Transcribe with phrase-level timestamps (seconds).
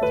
[0.00, 0.08] När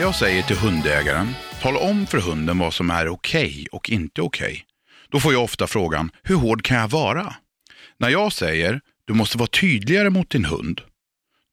[0.00, 4.22] jag säger till hundägaren, tala om för hunden vad som är okej okay och inte
[4.22, 4.46] okej.
[4.46, 4.62] Okay.
[5.08, 7.34] Då får jag ofta frågan, hur hård kan jag vara?
[7.98, 10.80] När jag säger, du måste vara tydligare mot din hund,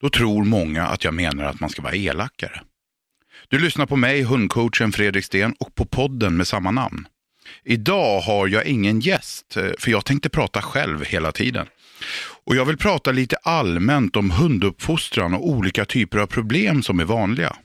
[0.00, 2.60] då tror många att jag menar att man ska vara elakare.
[3.48, 7.08] Du lyssnar på mig, hundcoachen Fredrik Sten och på podden med samma namn.
[7.64, 11.66] Idag har jag ingen gäst, eh, för jag tänkte prata själv hela tiden.
[12.46, 17.04] Och jag vill prata lite allmänt om hunduppfostran och olika typer av problem som är
[17.04, 17.56] vanliga.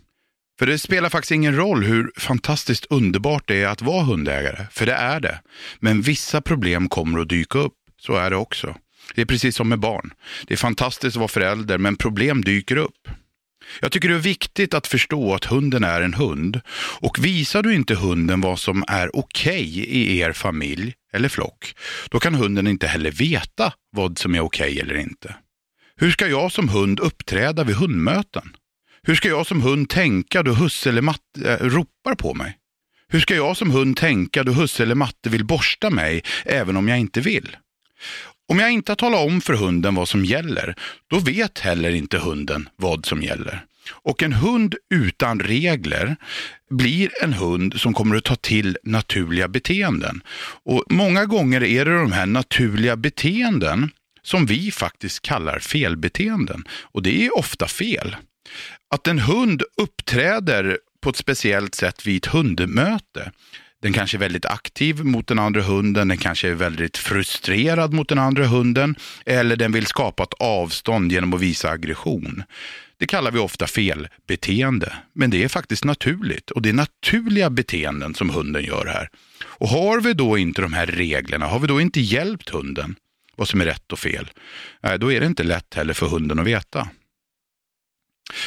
[0.60, 4.86] För det spelar faktiskt ingen roll hur fantastiskt underbart det är att vara hundägare, för
[4.86, 5.40] det är det.
[5.80, 8.76] Men vissa problem kommer att dyka upp, så är det också.
[9.16, 10.14] Det är precis som med barn.
[10.48, 13.08] Det är fantastiskt att vara förälder, men problem dyker upp.
[13.80, 16.62] Jag tycker det är viktigt att förstå att hunden är en hund.
[17.00, 21.76] Och visar du inte hunden vad som är okej okay i er familj eller flock,
[22.10, 25.36] då kan hunden inte heller veta vad som är okej okay eller inte.
[25.96, 28.56] Hur ska jag som hund uppträda vid hundmöten?
[29.08, 32.58] Hur ska jag som hund tänka då husse eller matte äh, ropar på mig?
[33.08, 36.88] Hur ska jag som hund tänka då husse eller matte vill borsta mig även om
[36.88, 37.58] jag inte vill?
[38.48, 40.76] Om jag inte talar om för hunden vad som gäller,
[41.08, 43.66] då vet heller inte hunden vad som gäller.
[43.92, 46.16] Och en hund utan regler
[46.70, 50.22] blir en hund som kommer att ta till naturliga beteenden.
[50.64, 53.90] Och Många gånger är det de här naturliga beteenden
[54.22, 56.64] som vi faktiskt kallar felbeteenden.
[56.82, 58.16] Och det är ofta fel.
[58.94, 63.32] Att en hund uppträder på ett speciellt sätt vid ett hundmöte.
[63.82, 68.10] Den kanske är väldigt aktiv mot den andra hunden, den kanske är väldigt frustrerad mot
[68.10, 68.96] den andra hunden
[69.26, 72.44] eller den vill skapa ett avstånd genom att visa aggression.
[72.98, 78.16] Det kallar vi ofta felbeteende, men det är faktiskt naturligt och det är naturliga beteenden
[78.16, 79.10] som hunden gör här.
[79.44, 82.96] Och har vi då inte de här reglerna, har vi då inte hjälpt hunden
[83.36, 84.30] vad som är rätt och fel,
[85.00, 86.88] då är det inte lätt heller för hunden att veta.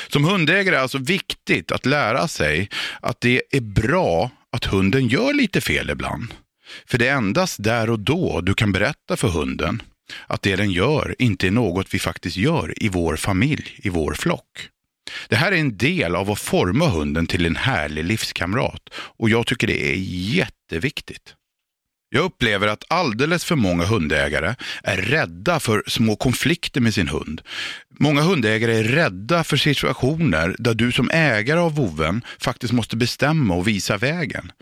[0.09, 2.69] Som hundägare är det alltså viktigt att lära sig
[3.01, 6.35] att det är bra att hunden gör lite fel ibland.
[6.87, 9.83] För det är endast där och då du kan berätta för hunden
[10.27, 14.15] att det den gör inte är något vi faktiskt gör i vår familj, i vår
[14.15, 14.69] flock.
[15.29, 19.47] Det här är en del av att forma hunden till en härlig livskamrat och jag
[19.47, 19.97] tycker det är
[20.37, 21.35] jätteviktigt.
[22.17, 27.43] Jag upplever att alldeles för många hundägare är rädda för små konflikter med sin hund.
[27.99, 33.55] Många hundägare är rädda för situationer där du som ägare av voven faktiskt måste bestämma
[33.55, 34.53] och visa vägen.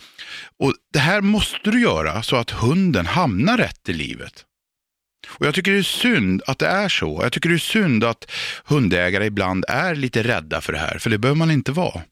[0.58, 4.44] Och Det här måste du göra så att hunden hamnar rätt i livet.
[5.28, 7.20] Och Jag tycker det är synd att det är så.
[7.22, 8.30] Jag tycker det är synd att
[8.64, 12.02] hundägare ibland är lite rädda för det här, för det behöver man inte vara.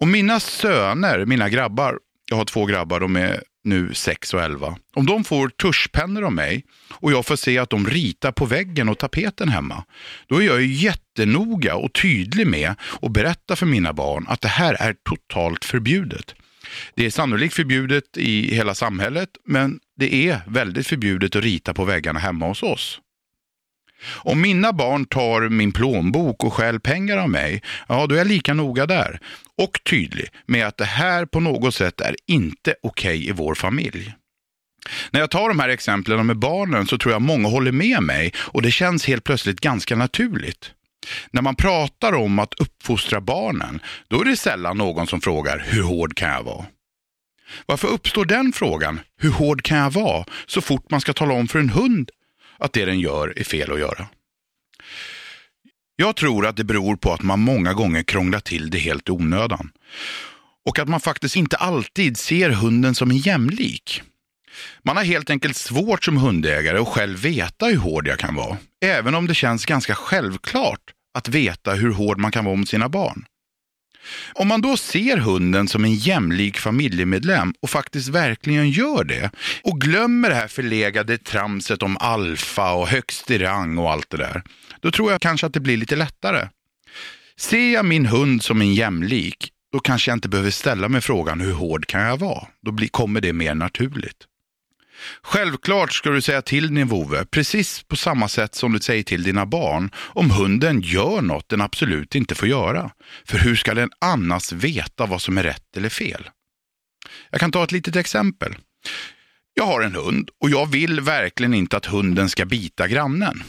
[0.00, 1.98] Och mina söner, mina grabbar,
[2.30, 4.76] jag har två grabbar, de är nu 6 och 11.
[4.94, 8.88] Om de får tuschpennor av mig och jag får se att de ritar på väggen
[8.88, 9.84] och tapeten hemma,
[10.26, 14.74] då är jag jättenoga och tydlig med att berätta för mina barn att det här
[14.74, 16.34] är totalt förbjudet.
[16.94, 21.84] Det är sannolikt förbjudet i hela samhället, men det är väldigt förbjudet att rita på
[21.84, 23.00] väggarna hemma hos oss.
[24.14, 28.26] Om mina barn tar min plånbok och stjäl pengar av mig, ja då är jag
[28.26, 29.20] lika noga där.
[29.58, 33.54] Och tydlig med att det här på något sätt är inte okej okay i vår
[33.54, 34.14] familj.
[35.10, 38.32] När jag tar de här exemplen med barnen så tror jag många håller med mig
[38.36, 40.70] och det känns helt plötsligt ganska naturligt.
[41.30, 45.82] När man pratar om att uppfostra barnen, då är det sällan någon som frågar hur
[45.82, 46.66] hård kan jag vara?
[47.66, 51.48] Varför uppstår den frågan, hur hård kan jag vara, så fort man ska tala om
[51.48, 52.10] för en hund
[52.58, 54.06] att det den gör är fel att göra.
[55.96, 59.12] Jag tror att det beror på att man många gånger krånglar till det helt i
[59.12, 59.70] onödan.
[60.66, 64.02] Och att man faktiskt inte alltid ser hunden som en jämlik.
[64.82, 68.56] Man har helt enkelt svårt som hundägare att själv veta hur hård jag kan vara.
[68.84, 70.80] Även om det känns ganska självklart
[71.14, 73.24] att veta hur hård man kan vara mot sina barn.
[74.32, 79.30] Om man då ser hunden som en jämlik familjemedlem och faktiskt verkligen gör det
[79.62, 84.16] och glömmer det här förlegade tramset om alfa och högst i rang och allt det
[84.16, 84.42] där,
[84.80, 86.48] då tror jag kanske att det blir lite lättare.
[87.36, 91.40] Ser jag min hund som en jämlik, då kanske jag inte behöver ställa mig frågan
[91.40, 92.46] hur hård kan jag vara?
[92.62, 94.26] Då kommer det mer naturligt.
[95.22, 99.22] Självklart ska du säga till din vovve, precis på samma sätt som du säger till
[99.22, 102.90] dina barn, om hunden gör något den absolut inte får göra.
[103.24, 106.30] För hur ska den annars veta vad som är rätt eller fel?
[107.30, 108.54] Jag kan ta ett litet exempel.
[109.54, 113.42] Jag har en hund och jag vill verkligen inte att hunden ska bita grannen.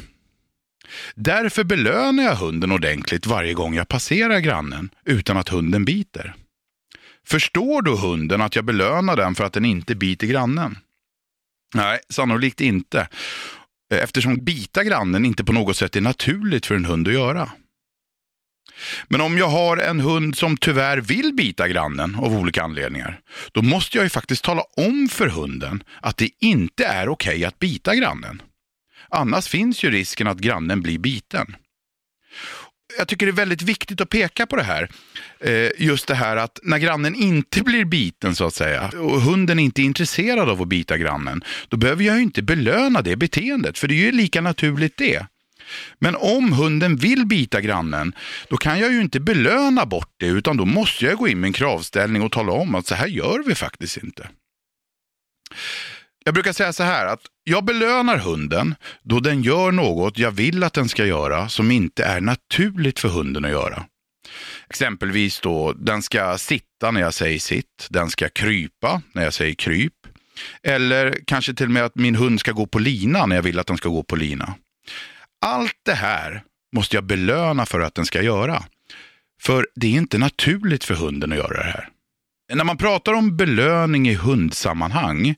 [1.15, 6.33] Därför belönar jag hunden ordentligt varje gång jag passerar grannen utan att hunden biter.
[7.27, 10.77] Förstår då hunden att jag belönar den för att den inte biter grannen?
[11.73, 13.07] Nej, sannolikt inte.
[13.93, 17.51] Eh, eftersom bita grannen inte på något sätt är naturligt för en hund att göra.
[19.07, 23.19] Men om jag har en hund som tyvärr vill bita grannen av olika anledningar,
[23.51, 27.45] då måste jag ju faktiskt tala om för hunden att det inte är okej okay
[27.45, 28.41] att bita grannen.
[29.09, 31.55] Annars finns ju risken att grannen blir biten.
[32.97, 34.89] Jag tycker det är väldigt viktigt att peka på det här.
[35.39, 39.59] Eh, just det här att när grannen inte blir biten så att säga och hunden
[39.59, 43.77] inte är intresserad av att bita grannen, då behöver jag ju inte belöna det beteendet,
[43.77, 45.25] för det är ju lika naturligt det.
[45.99, 48.15] Men om hunden vill bita grannen,
[48.49, 51.47] då kan jag ju inte belöna bort det, utan då måste jag gå in med
[51.47, 54.29] en kravställning och tala om att så här gör vi faktiskt inte.
[56.23, 60.63] Jag brukar säga så här att jag belönar hunden då den gör något jag vill
[60.63, 63.85] att den ska göra som inte är naturligt för hunden att göra.
[64.69, 69.53] Exempelvis då, den ska sitta när jag säger sitt, den ska krypa när jag säger
[69.53, 69.93] kryp.
[70.63, 73.59] Eller kanske till och med att min hund ska gå på lina när jag vill
[73.59, 74.53] att den ska gå på lina.
[75.45, 76.43] Allt det här
[76.75, 78.63] måste jag belöna för att den ska göra.
[79.41, 81.89] För det är inte naturligt för hunden att göra det här.
[82.53, 85.35] När man pratar om belöning i hundsammanhang,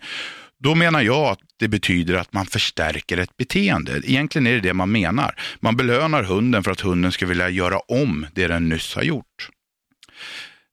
[0.66, 4.02] då menar jag att det betyder att man förstärker ett beteende.
[4.04, 5.36] Egentligen är det det man menar.
[5.60, 9.50] Man belönar hunden för att hunden ska vilja göra om det den nyss har gjort.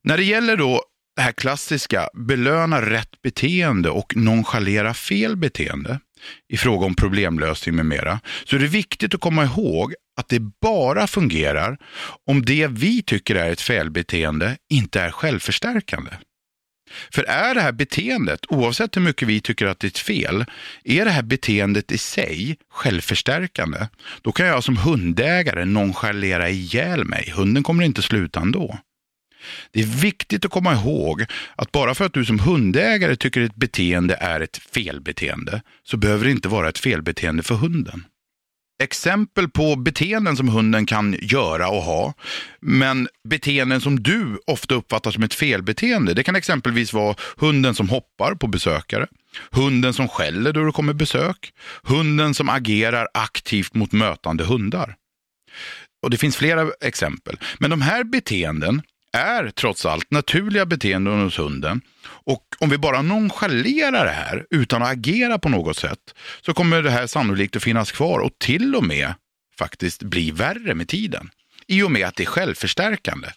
[0.03, 0.83] När det gäller då
[1.15, 5.99] det här klassiska, belöna rätt beteende och nonchalera fel beteende
[6.49, 10.39] i fråga om problemlösning med mera, så är det viktigt att komma ihåg att det
[10.61, 11.77] bara fungerar
[12.29, 16.11] om det vi tycker är ett felbeteende inte är självförstärkande.
[17.11, 20.45] För är det här beteendet, oavsett hur mycket vi tycker att det är ett fel,
[20.83, 23.87] är det här beteendet i sig självförstärkande,
[24.21, 27.33] då kan jag som hundägare nonchalera ihjäl mig.
[27.35, 28.77] Hunden kommer inte sluta ändå.
[29.71, 31.25] Det är viktigt att komma ihåg
[31.55, 36.25] att bara för att du som hundägare tycker ett beteende är ett felbeteende, så behöver
[36.25, 38.03] det inte vara ett felbeteende för hunden
[38.83, 42.13] exempel på beteenden som hunden kan göra och ha.
[42.59, 46.13] Men beteenden som du ofta uppfattar som ett felbeteende.
[46.13, 49.07] Det kan exempelvis vara hunden som hoppar på besökare.
[49.51, 51.53] Hunden som skäller då det kommer besök.
[51.83, 54.95] Hunden som agerar aktivt mot mötande hundar.
[56.03, 57.37] Och Det finns flera exempel.
[57.59, 58.81] Men de här beteenden
[59.13, 61.81] är trots allt naturliga beteenden hos hunden.
[62.05, 66.15] Och om vi bara nonchalerar det här utan att agera på något sätt
[66.45, 69.13] så kommer det här sannolikt att finnas kvar och till och med
[69.57, 71.29] faktiskt bli värre med tiden.
[71.67, 73.27] I och med att det är självförstärkande.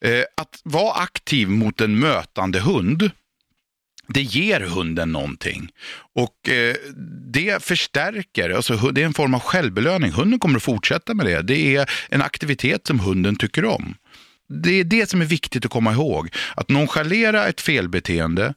[0.00, 3.10] Eh, att vara aktiv mot en mötande hund
[4.08, 5.68] det ger hunden någonting.
[6.14, 6.74] Och eh,
[7.32, 10.12] det förstärker, alltså det är en form av självbelöning.
[10.12, 11.42] Hunden kommer att fortsätta med det.
[11.42, 13.94] Det är en aktivitet som hunden tycker om
[14.48, 16.28] det är det som är viktigt att komma ihåg.
[16.54, 18.54] Att nonchalera ett felbeteende,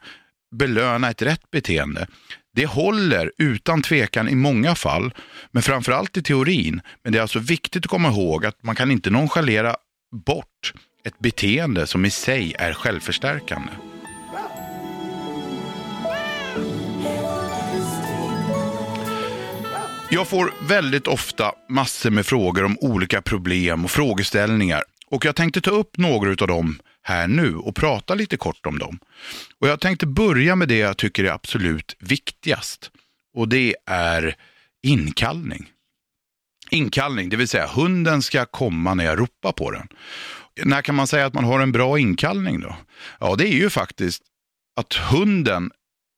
[0.56, 2.08] belöna ett rätt beteende.
[2.56, 5.14] Det håller utan tvekan i många fall,
[5.52, 6.82] men framförallt i teorin.
[7.04, 9.76] Men det är alltså viktigt att komma ihåg att man kan inte nonchalera
[10.26, 13.72] bort ett beteende som i sig är självförstärkande.
[20.12, 25.62] Jag får väldigt ofta massor med frågor om olika problem och frågeställningar och jag tänkte
[25.62, 29.00] ta upp några av dem här nu och prata lite kort om dem.
[29.60, 32.92] Och Jag tänkte börja med det jag tycker är absolut viktigast.
[33.34, 34.36] Och det är
[34.84, 35.70] inkallning.
[36.70, 39.88] Inkallning, det vill säga hunden ska komma när jag ropar på den.
[40.64, 42.76] När kan man säga att man har en bra inkallning då?
[43.20, 44.24] Ja, det är ju faktiskt
[44.76, 45.72] att hunden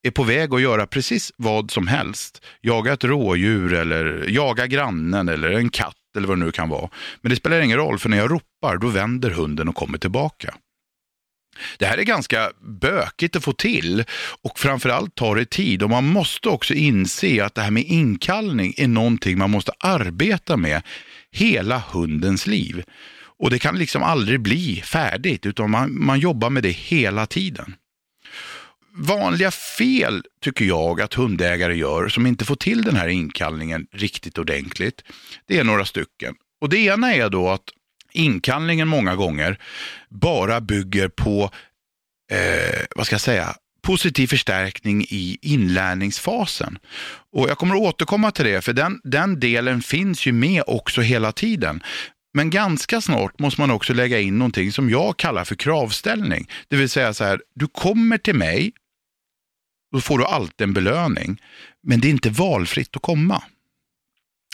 [0.03, 2.45] är på väg att göra precis vad som helst.
[2.61, 6.89] Jaga ett rådjur eller jaga grannen eller en katt eller vad det nu kan vara.
[7.21, 10.55] Men det spelar ingen roll, för när jag ropar då vänder hunden och kommer tillbaka.
[11.77, 14.03] Det här är ganska bökigt att få till
[14.41, 18.73] och framförallt tar det tid och man måste också inse att det här med inkallning
[18.77, 20.81] är någonting man måste arbeta med
[21.31, 22.83] hela hundens liv.
[23.39, 27.75] Och det kan liksom aldrig bli färdigt utan man, man jobbar med det hela tiden
[28.93, 34.37] vanliga fel tycker jag att hundägare gör som inte får till den här inkallningen riktigt
[34.37, 35.03] ordentligt.
[35.47, 36.35] Det är några stycken.
[36.61, 37.63] Och Det ena är då att
[38.11, 39.59] inkallningen många gånger
[40.09, 41.51] bara bygger på,
[42.31, 46.77] eh, vad ska jag säga, positiv förstärkning i inlärningsfasen.
[47.33, 51.01] Och Jag kommer att återkomma till det, för den, den delen finns ju med också
[51.01, 51.83] hela tiden.
[52.33, 56.47] Men ganska snart måste man också lägga in någonting som jag kallar för kravställning.
[56.67, 58.71] Det vill säga så här, du kommer till mig,
[59.91, 61.41] då får du alltid en belöning.
[61.83, 63.43] Men det är inte valfritt att komma.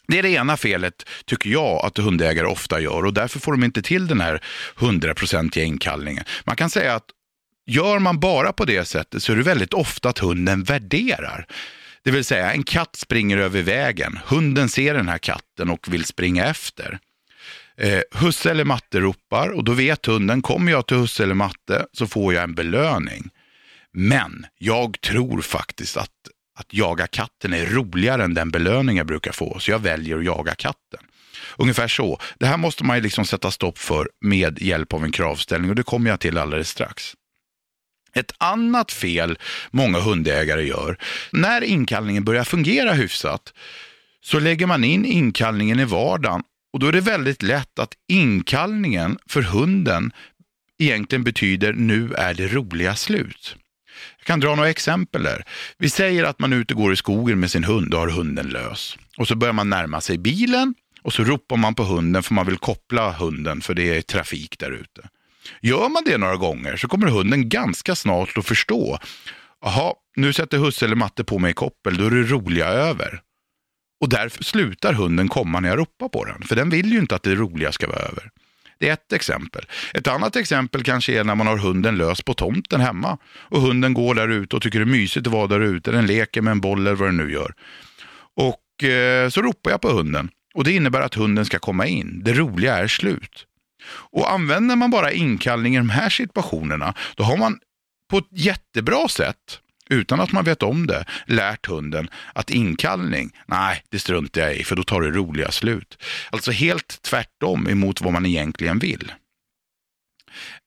[0.08, 3.64] Det är det ena felet, tycker jag, att hundägare ofta gör och därför får de
[3.64, 4.44] inte till den här
[4.76, 6.24] hundraprocentiga inkallningen.
[6.46, 7.06] Man kan säga att
[7.66, 11.48] gör man bara på det sättet så är det väldigt ofta att hunden värderar.
[12.04, 14.20] Det vill säga, en katt springer över vägen.
[14.26, 17.00] Hunden ser den här katten och vill springa efter.
[17.78, 21.86] Eh, husse eller matte ropar och då vet hunden, kommer jag till husse eller matte
[21.94, 23.30] så får jag en belöning.
[24.00, 26.12] Men jag tror faktiskt att,
[26.60, 30.26] att jaga katten är roligare än den belöning jag brukar få, så jag väljer att
[30.26, 31.00] jaga katten.
[31.58, 32.20] Ungefär så.
[32.40, 35.76] Det här måste man ju liksom sätta stopp för med hjälp av en kravställning och
[35.76, 37.14] det kommer jag till alldeles strax.
[38.14, 39.38] Ett annat fel
[39.72, 40.98] många hundägare gör,
[41.32, 43.54] när inkallningen börjar fungera hyfsat,
[44.22, 49.18] så lägger man in inkallningen i vardagen och då är det väldigt lätt att inkallningen
[49.28, 50.12] för hunden
[50.80, 53.58] egentligen betyder nu är det roliga slut.
[54.28, 55.44] Jag kan dra några exempel där.
[55.78, 58.08] Vi säger att man är ute och går i skogen med sin hund och har
[58.08, 58.98] hunden lös.
[59.18, 62.46] Och så börjar man närma sig bilen och så ropar man på hunden för man
[62.46, 65.10] vill koppla hunden för det är trafik där ute.
[65.62, 69.00] Gör man det några gånger så kommer hunden ganska snart att förstå.
[69.62, 73.22] Jaha, nu sätter husse eller matte på mig koppel, då är det roliga över.
[74.02, 77.16] Och därför slutar hunden komma när jag ropar på den, för den vill ju inte
[77.16, 78.32] att det roliga ska vara över.
[78.80, 79.66] Det är ett exempel.
[79.94, 83.94] Ett annat exempel kanske är när man har hunden lös på tomten hemma och hunden
[83.94, 85.92] går där ute och tycker det är mysigt att vara där ute.
[85.92, 87.54] Den leker med en boll eller vad den nu gör.
[88.36, 92.22] Och eh, så ropar jag på hunden och det innebär att hunden ska komma in.
[92.24, 93.46] Det roliga är slut.
[93.90, 97.60] Och använder man bara inkallning i de här situationerna, då har man
[98.10, 103.84] på ett jättebra sätt utan att man vet om det, lärt hunden att inkallning, nej,
[103.90, 106.04] det struntar jag i, för då tar det roliga slut.
[106.30, 109.12] Alltså helt tvärtom emot vad man egentligen vill.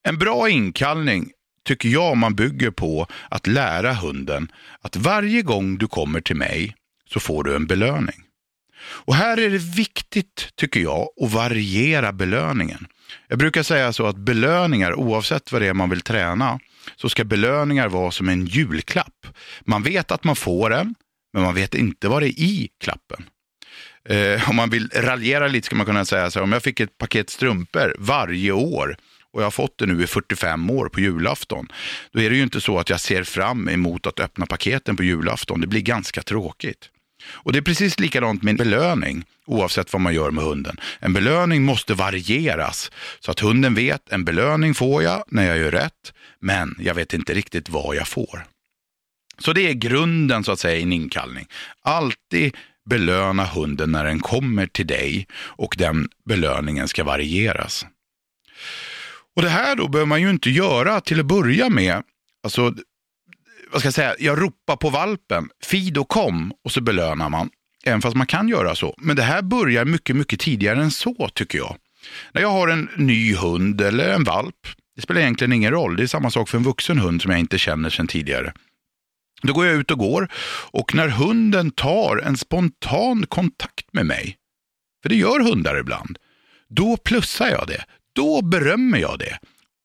[0.03, 1.31] En bra inkallning
[1.65, 6.75] tycker jag man bygger på att lära hunden att varje gång du kommer till mig
[7.09, 8.25] så får du en belöning.
[8.83, 12.87] Och här är det viktigt, tycker jag, att variera belöningen.
[13.29, 16.61] Jag brukar säga så att belöningar, oavsett vad det är man vill träna,
[16.97, 19.27] så ska belöningar vara som en julklapp.
[19.61, 20.95] Man vet att man får den
[21.33, 23.25] men man vet inte vad det är i klappen.
[24.09, 26.81] Eh, om man vill raljera lite ska man kunna säga så här, om jag fick
[26.81, 28.97] ett paket strumpor varje år
[29.33, 31.69] och jag har fått det nu i 45 år på julafton,
[32.13, 35.03] då är det ju inte så att jag ser fram emot att öppna paketen på
[35.03, 35.61] julafton.
[35.61, 36.91] Det blir ganska tråkigt.
[37.25, 40.77] Och det är precis likadant med en belöning, oavsett vad man gör med hunden.
[40.99, 45.71] En belöning måste varieras, så att hunden vet, en belöning får jag när jag gör
[45.71, 48.45] rätt, men jag vet inte riktigt vad jag får.
[49.39, 51.47] Så det är grunden så att säga i en inkallning.
[51.83, 52.57] Alltid
[52.91, 57.87] belöna hunden när den kommer till dig och den belöningen ska varieras.
[59.37, 62.03] Och Det här då behöver man ju inte göra till att börja med.
[62.43, 62.75] Alltså,
[63.73, 67.51] vad ska jag säga, jag ropar på valpen, Fido kom och så belönar man.
[67.85, 68.95] Även fast man kan göra så.
[68.99, 71.77] Men det här börjar mycket, mycket tidigare än så tycker jag.
[72.33, 74.57] När jag har en ny hund eller en valp,
[74.97, 75.97] det spelar egentligen ingen roll.
[75.97, 78.53] Det är samma sak för en vuxen hund som jag inte känner sedan tidigare.
[79.43, 80.29] Då går jag ut och går
[80.71, 84.37] och när hunden tar en spontan kontakt med mig,
[85.03, 86.19] för det gör hundar ibland,
[86.69, 87.85] då plussar jag det.
[88.13, 89.39] Då berömmer jag det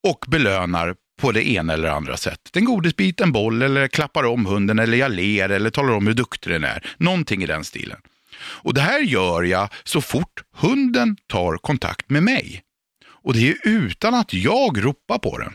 [0.08, 2.56] och belönar på det ena eller andra sättet.
[2.56, 6.14] En godisbit, en boll eller klappar om hunden eller jag ler eller talar om hur
[6.14, 6.86] duktig den är.
[6.96, 7.98] Någonting i den stilen.
[8.38, 12.62] Och det här gör jag så fort hunden tar kontakt med mig.
[13.08, 15.52] Och det är utan att jag ropar på den.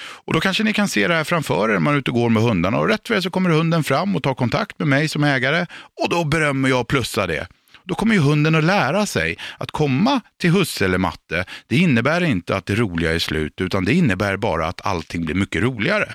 [0.00, 2.16] Och då kanske ni kan se det här framför er när man är ute och
[2.16, 5.08] går med hundarna och rätt det så kommer hunden fram och tar kontakt med mig
[5.08, 5.66] som ägare
[6.02, 7.48] och då berömmer jag och plussar det.
[7.88, 12.24] Då kommer ju hunden att lära sig att komma till husse eller matte, det innebär
[12.24, 16.14] inte att det roliga är slut, utan det innebär bara att allting blir mycket roligare.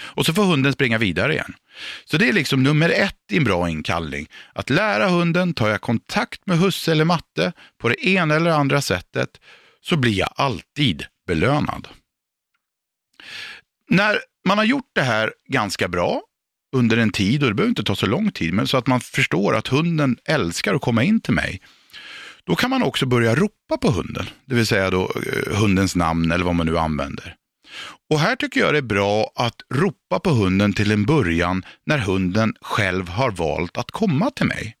[0.00, 1.54] Och så får hunden springa vidare igen.
[2.04, 4.26] Så det är liksom nummer ett i en bra inkallning.
[4.52, 8.80] Att lära hunden, tar jag kontakt med husse eller matte på det ena eller andra
[8.80, 9.40] sättet,
[9.80, 11.88] så blir jag alltid belönad.
[13.88, 16.22] När man har gjort det här ganska bra
[16.72, 19.00] under en tid, och det behöver inte ta så lång tid, men så att man
[19.00, 21.60] förstår att hunden älskar att komma in till mig.
[22.44, 26.32] Då kan man också börja ropa på hunden, det vill säga då eh, hundens namn
[26.32, 27.36] eller vad man nu använder.
[28.10, 31.98] Och här tycker jag det är bra att ropa på hunden till en början när
[31.98, 34.76] hunden själv har valt att komma till mig.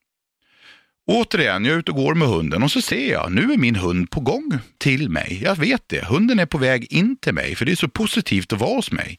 [1.06, 3.76] Återigen, jag är ute och går med hunden och så ser jag, nu är min
[3.76, 5.40] hund på gång till mig.
[5.42, 8.52] Jag vet det, hunden är på väg in till mig för det är så positivt
[8.52, 9.18] att vara hos mig.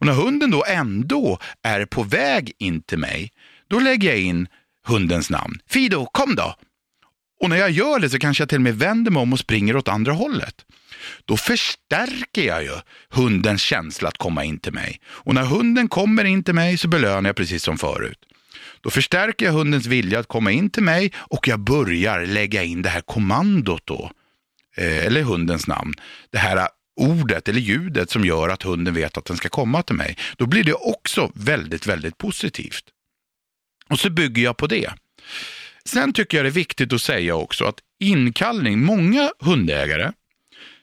[0.00, 3.32] Och när hunden då ändå är på väg in till mig,
[3.68, 4.48] då lägger jag in
[4.86, 5.60] hundens namn.
[5.68, 6.54] Fido, kom då!
[7.40, 9.38] Och när jag gör det så kanske jag till och med vänder mig om och
[9.38, 10.54] springer åt andra hållet.
[11.24, 12.72] Då förstärker jag ju
[13.10, 15.00] hundens känsla att komma in till mig.
[15.06, 18.18] Och när hunden kommer in till mig så belönar jag precis som förut.
[18.80, 22.82] Då förstärker jag hundens vilja att komma in till mig och jag börjar lägga in
[22.82, 24.10] det här kommandot då.
[24.76, 25.94] Eh, eller hundens namn.
[26.30, 29.96] Det här ordet eller ljudet som gör att hunden vet att den ska komma till
[29.96, 30.16] mig.
[30.36, 32.84] Då blir det också väldigt, väldigt positivt.
[33.88, 34.90] Och så bygger jag på det.
[35.84, 40.12] Sen tycker jag det är viktigt att säga också att inkallning, många hundägare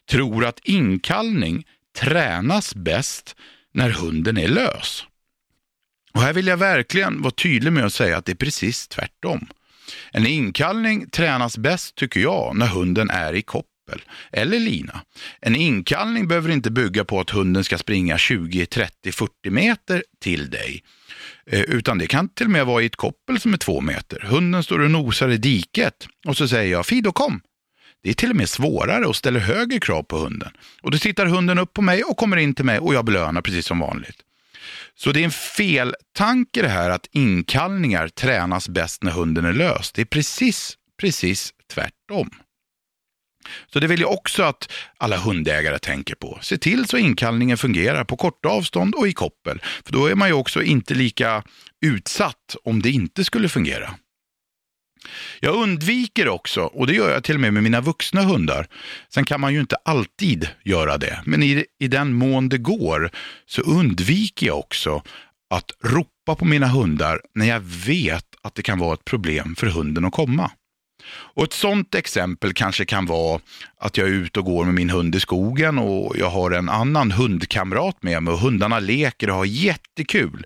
[0.10, 1.66] tror att inkallning
[2.00, 3.36] tränas bäst
[3.74, 5.06] när hunden är lös.
[6.14, 9.48] Och här vill jag verkligen vara tydlig med att säga att det är precis tvärtom.
[10.12, 13.42] En inkallning tränas bäst, tycker jag, när hunden är i
[13.88, 14.02] koppel
[14.32, 15.02] eller lina.
[15.42, 20.50] En inkallning behöver inte bygga på att hunden ska springa 20, 30, 40 meter till
[20.50, 20.84] dig.
[21.52, 24.20] Eh, utan det kan till och med vara i ett koppel som är två meter.
[24.20, 27.42] Hunden står och nosar i diket och så säger jag Fido kom.
[28.04, 30.52] Det är till och med svårare och ställer högre krav på hunden.
[30.82, 33.42] Och då tittar hunden upp på mig och kommer in till mig och jag belönar
[33.42, 34.18] precis som vanligt.
[34.96, 39.92] Så det är en feltanke det här att inkallningar tränas bäst när hunden är lös.
[39.92, 42.30] Det är precis, precis tvärtom.
[43.74, 46.40] Så det vill jag också att alla hundägare tänker på.
[46.42, 49.62] Se till så inkallningen fungerar på korta avstånd och i koppel.
[49.86, 51.44] För då är man ju också inte lika
[51.86, 53.94] utsatt om det inte skulle fungera.
[55.40, 58.68] Jag undviker också, och det gör jag till och med med mina vuxna hundar.
[59.14, 63.12] Sen kan man ju inte alltid göra det, men i, i den mån det går
[63.46, 65.04] så undviker jag också
[65.50, 69.68] att ropa på mina hundar när jag vet att det kan vara ett problem för
[69.68, 70.52] hunden att komma.
[71.10, 73.42] Och Ett sådant exempel kanske kan vara
[73.80, 76.70] att jag är ute och går med min hund i skogen och jag har en
[76.70, 80.46] annan hundkamrat med mig och hundarna leker och har jättekul.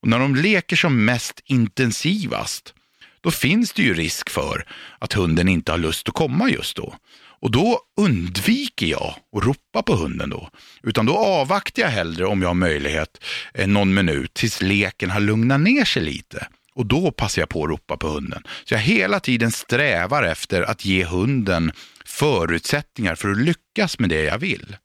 [0.00, 2.74] Och när de leker som mest intensivast,
[3.20, 4.64] då finns det ju risk för
[4.98, 6.94] att hunden inte har lust att komma just då.
[7.40, 10.50] Och då undviker jag att ropa på hunden då.
[10.82, 13.24] Utan då avvaktar jag hellre om jag har möjlighet
[13.54, 16.46] eh, någon minut tills leken har lugnat ner sig lite.
[16.80, 18.42] Och då passar jag på att ropa på hunden.
[18.64, 21.72] Så jag hela tiden strävar efter att ge hunden
[22.04, 24.76] förutsättningar för att lyckas med det jag vill.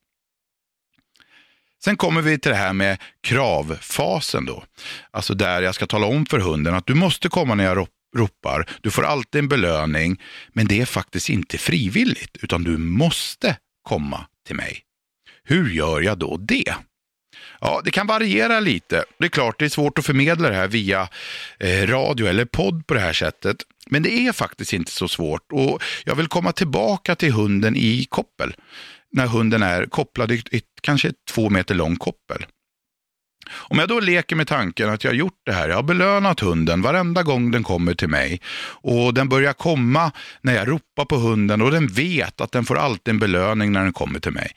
[1.83, 4.63] Sen kommer vi till det här med kravfasen då.
[5.11, 8.69] Alltså där jag ska tala om för hunden att du måste komma när jag ropar.
[8.81, 10.21] Du får alltid en belöning,
[10.53, 14.81] men det är faktiskt inte frivilligt, utan du måste komma till mig.
[15.43, 16.75] Hur gör jag då det?
[17.65, 19.03] Ja, det kan variera lite.
[19.19, 21.07] Det är klart, det är svårt att förmedla det här via
[21.59, 23.57] eh, radio eller podd på det här sättet.
[23.89, 28.05] Men det är faktiskt inte så svårt och jag vill komma tillbaka till hunden i
[28.09, 28.55] koppel.
[29.11, 32.45] När hunden är kopplad i ett kanske två meter lång koppel.
[33.51, 36.39] Om jag då leker med tanken att jag har gjort det här, jag har belönat
[36.39, 38.41] hunden varenda gång den kommer till mig
[38.81, 42.77] och den börjar komma när jag ropar på hunden och den vet att den får
[42.77, 44.51] alltid en belöning när den kommer till mig.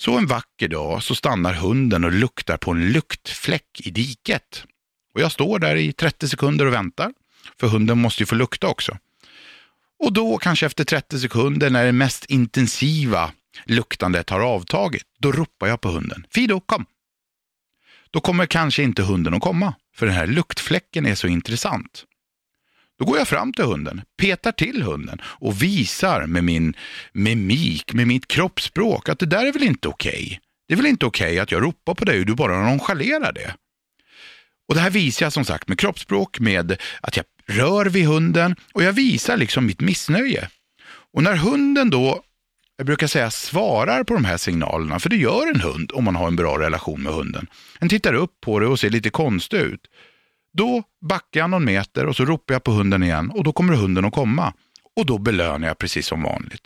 [0.00, 4.64] Så en vacker dag så stannar hunden och luktar på en luktfläck i diket.
[5.14, 7.12] Och jag står där i 30 sekunder och väntar,
[7.60, 8.98] för hunden måste ju få lukta också.
[9.98, 13.32] Och då, kanske efter 30 sekunder, när det mest intensiva
[13.64, 16.26] luktandet har avtagit, då ropar jag på hunden.
[16.30, 16.86] Fido, kom!
[18.10, 22.04] Då kommer kanske inte hunden att komma, för den här luktfläcken är så intressant.
[23.00, 26.74] Då går jag fram till hunden, petar till hunden och visar med min
[27.12, 30.24] mimik, med mitt kroppsspråk att det där är väl inte okej.
[30.26, 30.38] Okay.
[30.68, 33.32] Det är väl inte okej okay att jag ropar på dig och du bara nonchalerar
[33.32, 33.54] det.
[34.68, 38.56] Och Det här visar jag som sagt med kroppsspråk, med att jag rör vid hunden
[38.72, 40.48] och jag visar liksom mitt missnöje.
[41.14, 42.22] Och när hunden då,
[42.76, 46.16] jag brukar säga svarar på de här signalerna, för det gör en hund om man
[46.16, 47.46] har en bra relation med hunden.
[47.78, 49.80] Den tittar upp på det och ser lite konstig ut.
[50.52, 53.74] Då backar jag någon meter och så ropar jag på hunden igen och då kommer
[53.74, 54.52] hunden att komma.
[54.96, 56.62] Och då belönar jag precis som vanligt.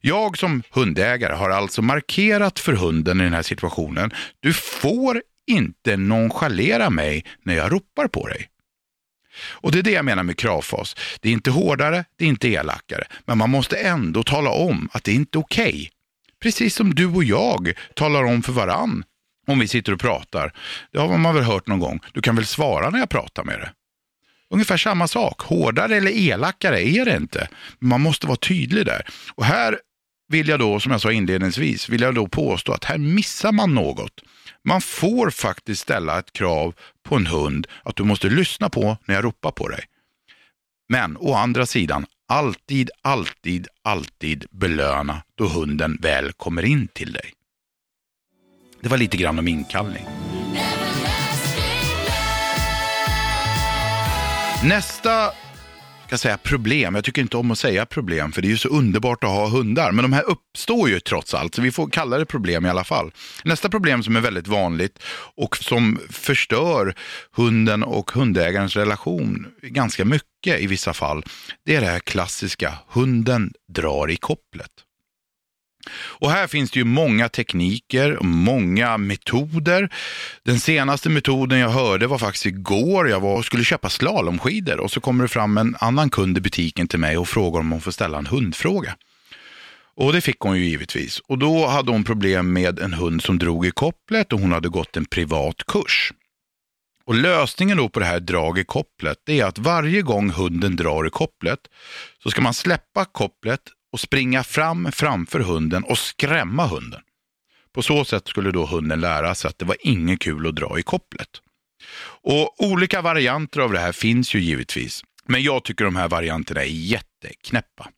[0.00, 4.10] Jag som hundägare har alltså markerat för hunden i den här situationen.
[4.40, 8.48] Du får inte nonchalera mig när jag ropar på dig.
[9.50, 10.96] Och det är det jag menar med kravfas.
[11.20, 15.04] Det är inte hårdare, det är inte elakare, men man måste ändå tala om att
[15.04, 15.68] det inte är okej.
[15.68, 15.88] Okay.
[16.42, 19.04] Precis som du och jag talar om för varann
[19.46, 20.52] om vi sitter och pratar.
[20.92, 22.00] Det har man väl hört någon gång.
[22.12, 23.70] Du kan väl svara när jag pratar med dig.
[24.50, 25.40] Ungefär samma sak.
[25.40, 27.48] Hårdare eller elakare är det inte.
[27.78, 29.06] Man måste vara tydlig där.
[29.34, 29.78] Och här
[30.28, 33.74] vill jag då, som jag sa inledningsvis, vill jag då påstå att här missar man
[33.74, 34.20] något.
[34.64, 39.14] Man får faktiskt ställa ett krav på en hund att du måste lyssna på när
[39.14, 39.84] jag ropar på dig.
[40.88, 47.32] Men å andra sidan, alltid, alltid, alltid belöna då hunden väl kommer in till dig.
[48.82, 50.06] Det var lite grann om inkallning.
[54.64, 55.32] Nästa
[56.06, 56.94] ska säga problem.
[56.94, 59.48] Jag tycker inte om att säga problem för det är ju så underbart att ha
[59.48, 59.92] hundar.
[59.92, 62.84] Men de här uppstår ju trots allt, så vi får kalla det problem i alla
[62.84, 63.12] fall.
[63.44, 65.02] Nästa problem som är väldigt vanligt
[65.36, 66.94] och som förstör
[67.36, 71.24] hunden och hundägarens relation ganska mycket i vissa fall,
[71.66, 74.70] det är det här klassiska, hunden drar i kopplet.
[75.92, 79.92] Och här finns det ju många tekniker, många metoder.
[80.42, 83.08] Den senaste metoden jag hörde var faktiskt igår.
[83.08, 86.40] Jag var och skulle köpa slalomskidor och så kommer det fram en annan kund i
[86.40, 88.96] butiken till mig och frågar om hon får ställa en hundfråga.
[89.94, 91.18] Och det fick hon ju givetvis.
[91.18, 94.68] Och då hade hon problem med en hund som drog i kopplet och hon hade
[94.68, 96.12] gått en privat kurs.
[97.04, 101.06] Och lösningen då på det här drag i kopplet är att varje gång hunden drar
[101.06, 101.58] i kopplet
[102.22, 103.60] så ska man släppa kopplet
[103.92, 107.00] och springa fram framför hunden och skrämma hunden.
[107.74, 110.78] På så sätt skulle då hunden lära sig att det var inget kul att dra
[110.78, 111.28] i kopplet.
[112.22, 116.60] Och Olika varianter av det här finns ju givetvis, men jag tycker de här varianterna
[116.60, 117.88] är jätteknäppa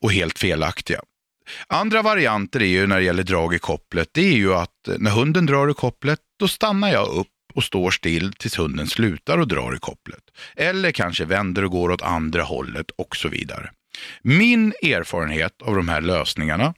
[0.00, 1.00] och helt felaktiga.
[1.66, 5.10] Andra varianter är ju när det gäller drag i kopplet, det är ju att när
[5.10, 9.48] hunden drar i kopplet, då stannar jag upp och står still tills hunden slutar och
[9.48, 10.22] drar i kopplet.
[10.56, 13.70] Eller kanske vänder och går åt andra hållet och så vidare.
[14.22, 16.74] Min erfarenhet av de här lösningarna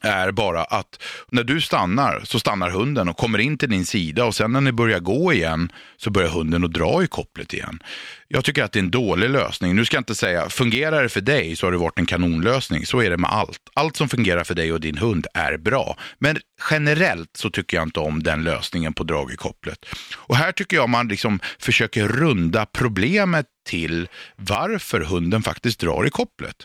[0.00, 4.24] är bara att när du stannar så stannar hunden och kommer in till din sida
[4.24, 7.82] och sen när ni börjar gå igen så börjar hunden att dra i kopplet igen.
[8.28, 9.76] Jag tycker att det är en dålig lösning.
[9.76, 12.86] Nu ska jag inte säga, fungerar det för dig så har det varit en kanonlösning.
[12.86, 13.60] Så är det med allt.
[13.74, 15.96] Allt som fungerar för dig och din hund är bra.
[16.18, 16.38] Men
[16.70, 19.86] generellt så tycker jag inte om den lösningen på drag i kopplet.
[20.16, 26.10] Och här tycker jag man liksom försöker runda problemet till varför hunden faktiskt drar i
[26.10, 26.56] kopplet.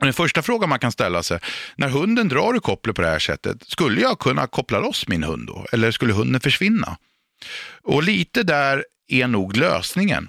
[0.00, 1.38] Den första frågan man kan ställa sig,
[1.76, 5.22] när hunden drar i kopplet på det här sättet, skulle jag kunna koppla loss min
[5.22, 5.66] hund då?
[5.72, 6.96] Eller skulle hunden försvinna?
[7.82, 10.28] Och lite där är nog lösningen.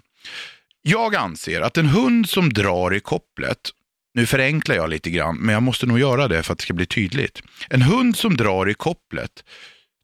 [0.82, 3.58] Jag anser att en hund som drar i kopplet,
[4.14, 6.74] nu förenklar jag lite grann, men jag måste nog göra det för att det ska
[6.74, 7.42] bli tydligt.
[7.70, 9.44] En hund som drar i kopplet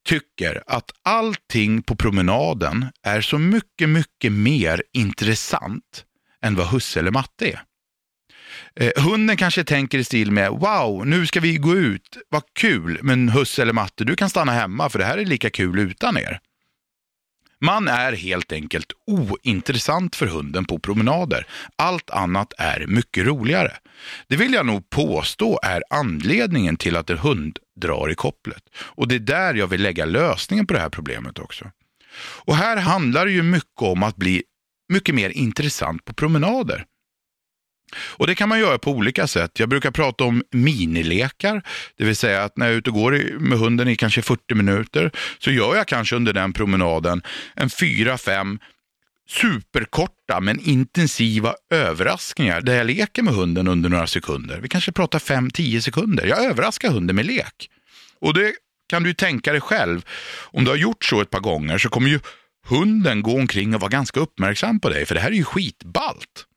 [0.04, 6.04] tycker att allting på promenaden är så mycket, mycket mer intressant
[6.42, 7.62] än vad husse eller matte är.
[8.80, 12.98] Eh, hunden kanske tänker i stil med wow, nu ska vi gå ut, vad kul,
[13.02, 16.16] men husse eller matte, du kan stanna hemma för det här är lika kul utan
[16.16, 16.40] er.
[17.60, 21.46] Man är helt enkelt ointressant för hunden på promenader.
[21.76, 23.72] Allt annat är mycket roligare.
[24.28, 28.62] Det vill jag nog påstå är anledningen till att en hund drar i kopplet.
[28.78, 31.70] Och det är där jag vill lägga lösningen på det här problemet också.
[32.20, 34.42] Och här handlar det ju mycket om att bli
[34.92, 36.84] mycket mer intressant på promenader.
[37.96, 39.60] Och Det kan man göra på olika sätt.
[39.60, 41.62] Jag brukar prata om minilekar,
[41.96, 44.54] det vill säga att när jag är ute och går med hunden i kanske 40
[44.54, 47.22] minuter så gör jag kanske under den promenaden
[47.54, 48.58] en 4-5
[49.28, 54.60] superkorta men intensiva överraskningar där jag leker med hunden under några sekunder.
[54.60, 56.26] Vi kanske pratar 5-10 sekunder.
[56.26, 57.70] Jag överraskar hunden med lek.
[58.20, 58.52] Och det
[58.88, 60.04] kan du tänka dig själv.
[60.40, 62.20] Om du har gjort så ett par gånger så kommer ju
[62.66, 66.47] hunden gå omkring och vara ganska uppmärksam på dig, för det här är ju skitballt.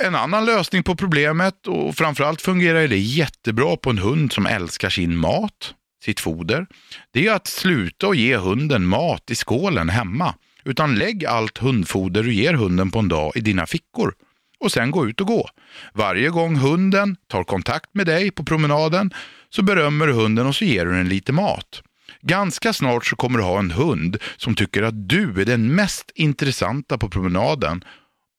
[0.00, 4.90] En annan lösning på problemet och framförallt fungerar det jättebra på en hund som älskar
[4.90, 5.74] sin mat,
[6.04, 6.66] sitt foder.
[7.10, 10.34] Det är att sluta och ge hunden mat i skålen hemma.
[10.64, 14.14] Utan lägg allt hundfoder du ger hunden på en dag i dina fickor
[14.60, 15.48] och sen gå ut och gå.
[15.94, 19.14] Varje gång hunden tar kontakt med dig på promenaden
[19.50, 21.82] så berömmer du hunden och så ger du den lite mat.
[22.20, 26.12] Ganska snart så kommer du ha en hund som tycker att du är den mest
[26.14, 27.84] intressanta på promenaden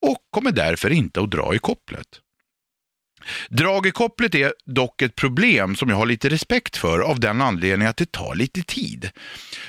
[0.04, 2.08] och kommer därför inte att dra i kopplet.
[3.50, 7.42] Drag i kopplet är dock ett problem som jag har lite respekt för av den
[7.42, 9.10] anledningen att det tar lite tid.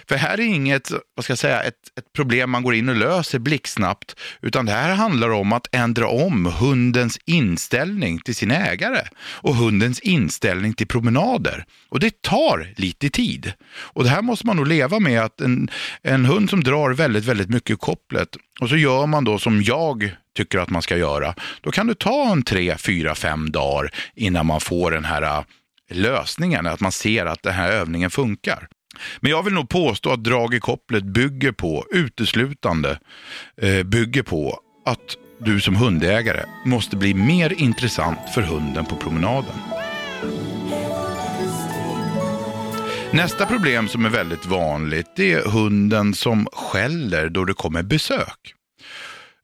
[0.09, 2.97] För här är inget, vad ska jag säga, ett, ett problem man går in och
[2.97, 9.03] löser blixtsnabbt, utan det här handlar om att ändra om hundens inställning till sin ägare
[9.16, 11.64] och hundens inställning till promenader.
[11.88, 13.53] Och det tar lite tid.
[13.66, 15.70] Och det här måste man nog leva med att en,
[16.03, 19.62] en hund som drar väldigt, väldigt mycket i kopplet och så gör man då som
[19.62, 23.90] jag tycker att man ska göra, då kan det ta en tre, fyra, fem dagar
[24.14, 25.44] innan man får den här äh,
[25.90, 28.68] lösningen, att man ser att den här övningen funkar.
[29.20, 32.99] Men jag vill nog påstå att drag i kopplet bygger på, uteslutande
[33.62, 39.55] eh, bygger på att du som hundägare måste bli mer intressant för hunden på promenaden.
[43.12, 48.55] Nästa problem som är väldigt vanligt det är hunden som skäller då det kommer besök.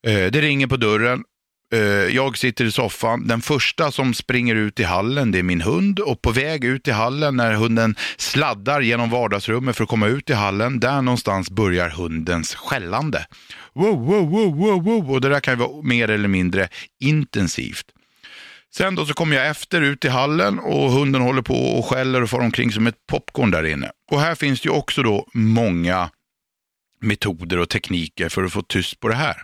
[0.07, 1.25] Eh, det ringer på dörren.
[1.73, 1.81] Eh,
[2.17, 3.27] jag sitter i soffan.
[3.27, 6.89] Den första som springer ut i hallen det är min hund och på väg ut
[6.89, 11.51] i hallen när hunden sladdar genom vardagsrummet för att komma ut i hallen, där någonstans
[11.51, 13.27] börjar hundens skällande.
[13.73, 15.11] Wow, wow, wow, wow, wow.
[15.11, 16.69] Och det där kan ju vara mer eller mindre
[17.01, 17.87] intensivt.
[18.75, 22.23] Sen då så kommer jag efter ut i hallen och hunden håller på och skäller
[22.23, 23.91] och far omkring som ett popcorn där inne.
[24.11, 26.11] Och här finns det ju också då många
[27.01, 29.43] metoder och tekniker för att få tyst på det här.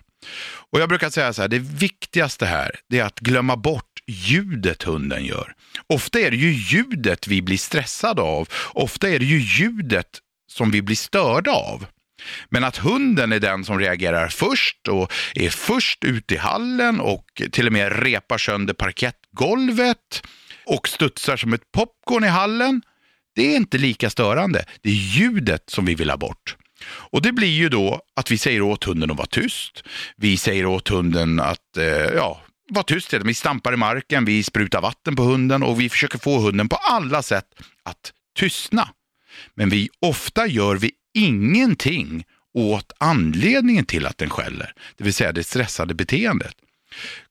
[0.70, 4.82] Och Jag brukar säga så här, det viktigaste här det är att glömma bort ljudet
[4.82, 5.54] hunden gör.
[5.86, 8.48] Ofta är det ju ljudet vi blir stressade av.
[8.72, 10.18] Ofta är det ju ljudet
[10.50, 11.86] som vi blir störda av.
[12.48, 17.42] Men att hunden är den som reagerar först och är först ut i hallen och
[17.52, 20.22] till och med repar sönder parkettgolvet
[20.66, 22.82] och studsar som ett popcorn i hallen,
[23.34, 24.64] det är inte lika störande.
[24.80, 26.56] Det är ljudet som vi vill ha bort.
[26.84, 29.82] Och det blir ju då att vi säger åt hunden att vara tyst.
[30.16, 33.12] Vi säger åt hunden att, eh, ja, vara tyst.
[33.12, 36.76] Vi stampar i marken, vi sprutar vatten på hunden och vi försöker få hunden på
[36.76, 37.46] alla sätt
[37.82, 38.88] att tystna.
[39.54, 45.32] Men vi, ofta gör vi ingenting åt anledningen till att den skäller, det vill säga
[45.32, 46.54] det stressade beteendet.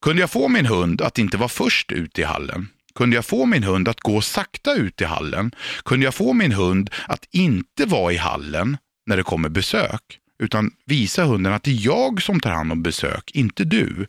[0.02, 3.46] Kunde jag få min hund att inte vara först ut i hallen, kunde jag få
[3.46, 5.52] min hund att gå sakta ut i hallen,
[5.86, 10.72] kunde jag få min hund att inte vara i hallen när det kommer besök, utan
[10.86, 14.08] visa hunden att det är jag som tar hand om besök, inte du,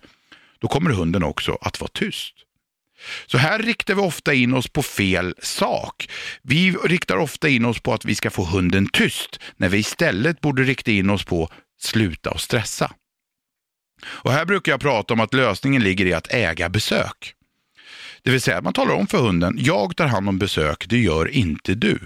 [0.59, 2.35] då kommer hunden också att vara tyst.
[3.27, 6.09] Så här riktar vi ofta in oss på fel sak.
[6.43, 10.41] Vi riktar ofta in oss på att vi ska få hunden tyst, när vi istället
[10.41, 11.49] borde rikta in oss på
[11.81, 12.93] sluta och stressa.
[14.07, 17.35] Och Här brukar jag prata om att lösningen ligger i att äga besök.
[18.23, 20.99] Det vill säga att man talar om för hunden, jag tar hand om besök, det
[20.99, 21.99] gör inte du.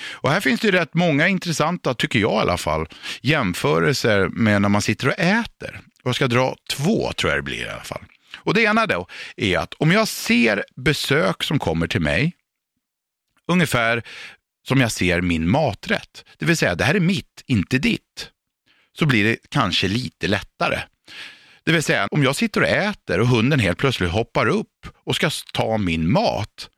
[0.00, 2.86] Och här finns det rätt många intressanta, tycker jag i alla fall,
[3.20, 5.80] jämförelser med när man sitter och äter.
[6.02, 8.04] Och jag ska dra två, tror jag det blir i alla fall.
[8.36, 12.32] Och Det ena då är att om jag ser besök som kommer till mig,
[13.48, 14.02] ungefär
[14.68, 18.30] som jag ser min maträtt, det vill säga det här är mitt, inte ditt,
[18.98, 20.78] så blir det kanske lite lättare.
[21.64, 25.16] Det vill säga, om jag sitter och äter och hunden helt plötsligt hoppar upp och
[25.16, 26.68] ska ta min mat,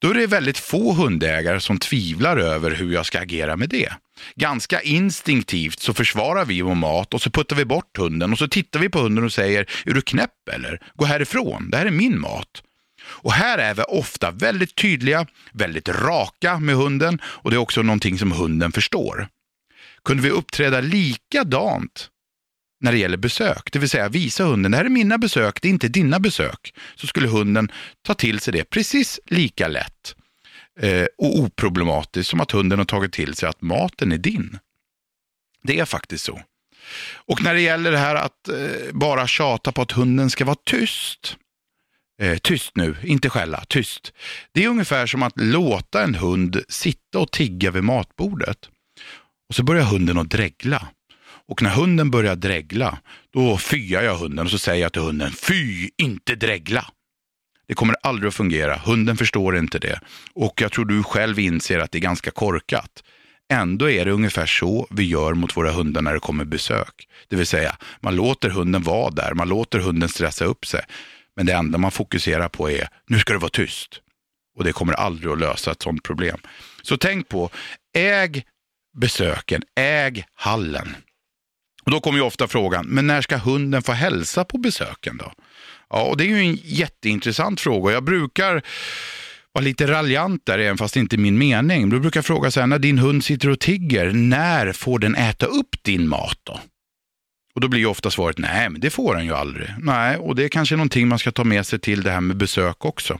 [0.00, 3.92] då är det väldigt få hundägare som tvivlar över hur jag ska agera med det.
[4.34, 8.48] Ganska instinktivt så försvarar vi vår mat och så puttar vi bort hunden och så
[8.48, 10.80] tittar vi på hunden och säger, är du knäpp eller?
[10.94, 12.62] Gå härifrån, det här är min mat.
[13.04, 17.82] Och här är vi ofta väldigt tydliga, väldigt raka med hunden och det är också
[17.82, 19.28] någonting som hunden förstår.
[20.04, 22.10] Kunde vi uppträda likadant
[22.80, 25.68] när det gäller besök, det vill säga visa hunden, det här är mina besök, det
[25.68, 30.14] är inte dina besök, så skulle hunden ta till sig det precis lika lätt
[30.80, 34.58] eh, och oproblematiskt som att hunden har tagit till sig att maten är din.
[35.62, 36.40] Det är faktiskt så.
[37.14, 40.56] Och när det gäller det här att eh, bara tjata på att hunden ska vara
[40.64, 41.36] tyst,
[42.20, 44.12] eh, tyst nu, inte skälla, tyst.
[44.52, 48.68] Det är ungefär som att låta en hund sitta och tigga vid matbordet.
[49.48, 50.88] Och så börjar hunden att dregla.
[51.48, 52.98] Och när hunden börjar dregla,
[53.32, 56.84] då fyar jag hunden och så säger jag till hunden, fy, inte dregla.
[57.68, 58.76] Det kommer aldrig att fungera.
[58.76, 60.00] Hunden förstår inte det.
[60.34, 63.02] Och jag tror du själv inser att det är ganska korkat.
[63.52, 67.08] Ändå är det ungefär så vi gör mot våra hundar när det kommer besök.
[67.28, 70.84] Det vill säga, man låter hunden vara där, man låter hunden stressa upp sig.
[71.36, 74.00] Men det enda man fokuserar på är, nu ska det vara tyst.
[74.56, 76.38] Och det kommer aldrig att lösa ett sådant problem.
[76.82, 77.50] Så tänk på,
[77.96, 78.44] äg
[78.96, 80.96] besöken, äg hallen.
[81.88, 85.32] Och Då kommer ju ofta frågan, men när ska hunden få hälsa på besöken då?
[85.90, 87.92] Ja, och det är ju en jätteintressant fråga.
[87.92, 88.62] Jag brukar
[89.52, 91.90] vara lite raljant där, även fast det inte är min mening.
[91.90, 95.14] Då brukar jag fråga så här, när din hund sitter och tigger, när får den
[95.14, 96.60] äta upp din mat då?
[97.54, 99.68] Och då blir ju ofta svaret, nej men det får den ju aldrig.
[99.78, 102.36] Nej, och det är kanske någonting man ska ta med sig till det här med
[102.36, 103.18] besök också.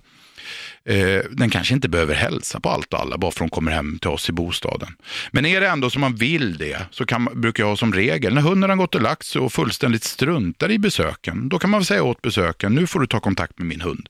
[0.84, 3.72] Eh, den kanske inte behöver hälsa på allt och alla bara för att de kommer
[3.72, 4.88] hem till oss i bostaden.
[5.30, 8.34] Men är det ändå som man vill det så kan, brukar jag ha som regel,
[8.34, 11.84] när hunden har gått och lagt sig och fullständigt struntar i besöken, då kan man
[11.84, 14.08] säga åt besöken, nu får du ta kontakt med min hund.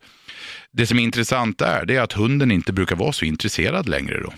[0.73, 4.21] Det som är intressant där, det är att hunden inte brukar vara så intresserad längre
[4.21, 4.33] då.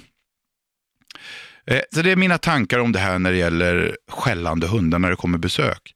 [1.67, 5.11] Eh, så det är mina tankar om det här när det gäller skällande hundar när
[5.11, 5.95] det kommer besök.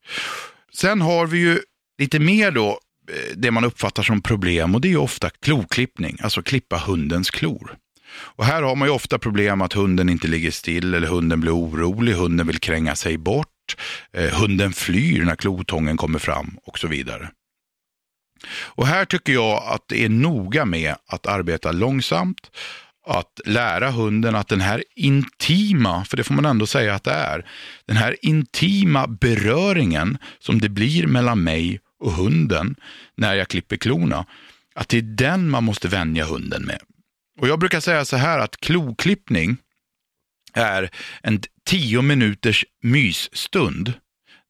[0.73, 1.59] Sen har vi ju
[1.97, 6.41] lite mer då Eh, det man uppfattar som problem och det är ofta kloklippning, alltså
[6.41, 7.77] klippa hundens klor.
[8.17, 11.55] Och här har man ju ofta problem att hunden inte ligger still eller hunden blir
[11.55, 13.75] orolig, hunden vill kränga sig bort,
[14.13, 17.29] eh, hunden flyr när klotången kommer fram och så vidare.
[18.63, 22.51] Och här tycker jag att det är noga med att arbeta långsamt,
[23.07, 27.11] att lära hunden att den här intima, för det får man ändå säga att det
[27.11, 27.45] är,
[27.87, 32.75] den här intima beröringen som det blir mellan mig och hunden
[33.15, 34.25] när jag klipper klorna,
[34.75, 36.79] att det är den man måste vänja hunden med.
[37.39, 39.57] Och Jag brukar säga så här att kloklippning
[40.53, 40.89] är
[41.21, 43.93] en tio minuters mysstund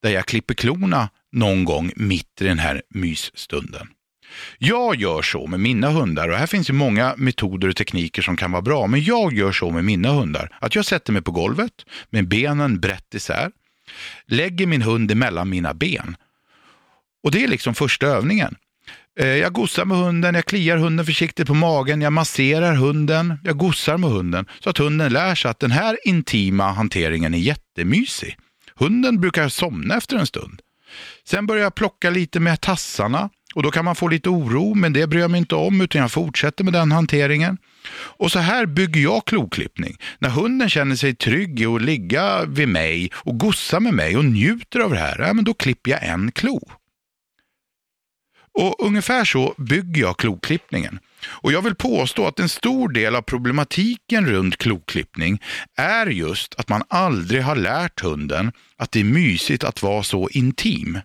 [0.02, 3.88] där jag klipper klorna någon gång mitt i den här mysstunden.
[4.58, 8.38] Jag gör så med mina hundar och här finns ju många metoder och tekniker som
[8.38, 11.32] kan vara bra, men jag gör så med mina hundar att jag sätter mig på
[11.32, 11.74] golvet
[12.10, 13.52] med benen brett isär,
[14.26, 16.18] lägger min hund emellan mina ben
[17.26, 18.56] och det är liksom första övningen.
[19.20, 23.58] Eh, jag gossar med hunden, jag kliar hunden försiktigt på magen, jag masserar hunden, jag
[23.58, 28.38] gossar med hunden så att hunden lär sig att den här intima hanteringen är jättemysig.
[28.76, 30.62] Hunden brukar somna efter en stund.
[31.28, 34.94] Sen börjar jag plocka lite med tassarna och då kan man få lite oro, men
[34.94, 37.58] det bryr jag mig inte om utan jag fortsätter med den hanteringen.
[37.94, 39.98] Och så här bygger jag kloklippning.
[40.20, 44.26] När hunden känner sig trygg i att ligga vid mig och gossa med mig och
[44.26, 46.60] njuter av det här, ja, men då klipper jag en klo.
[48.56, 51.00] Och ungefär så bygger jag kloklippningen.
[51.28, 55.42] Och jag vill påstå att en stor del av problematiken runt kloklippning
[55.76, 60.30] är just att man aldrig har lärt hunden att det är mysigt att vara så
[60.30, 61.00] intim.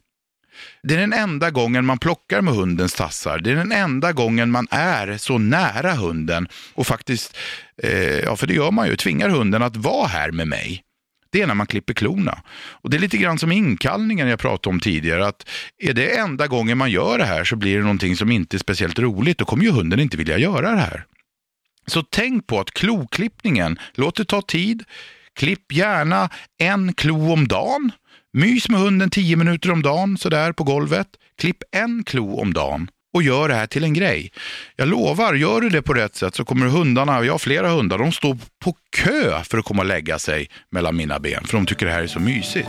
[0.83, 3.39] Det är den enda gången man plockar med hundens tassar.
[3.39, 7.37] Det är den enda gången man är så nära hunden och faktiskt,
[7.83, 10.85] eh, ja för det gör man ju, tvingar hunden att vara här med mig
[11.33, 12.43] det är när man klipper klorna.
[12.57, 15.27] Och Det är lite grann som inkallningen jag pratade om tidigare.
[15.27, 18.57] att Är det enda gången man gör det här så blir det någonting som inte
[18.57, 19.38] är speciellt roligt.
[19.38, 21.05] Då kommer ju hunden inte vilja göra det här.
[21.87, 24.85] Så tänk på att kloklippningen, låt det ta tid.
[25.35, 27.93] Klipp gärna en klo om dagen.
[28.33, 31.09] Mys med hunden 10 minuter om dagen sådär på golvet.
[31.38, 34.33] Klipp en klo om dagen och gör det här till en grej.
[34.77, 37.99] Jag lovar, gör du det på rätt sätt så kommer hundarna, jag har flera hundar,
[37.99, 41.66] de står på kö för att komma och lägga sig mellan mina ben för de
[41.66, 42.68] tycker det här är så mysigt.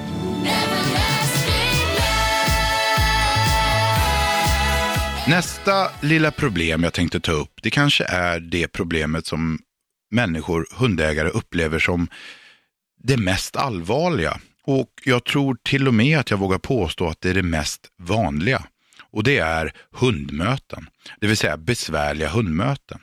[5.27, 9.59] Nästa lilla problem jag tänkte ta upp, det kanske är det problemet som
[10.11, 12.07] människor, hundägare, upplever som
[13.03, 14.39] det mest allvarliga.
[14.65, 17.87] Och jag tror till och med att jag vågar påstå att det är det mest
[17.99, 18.63] vanliga
[19.11, 22.99] och det är hundmöten, det vill säga besvärliga hundmöten.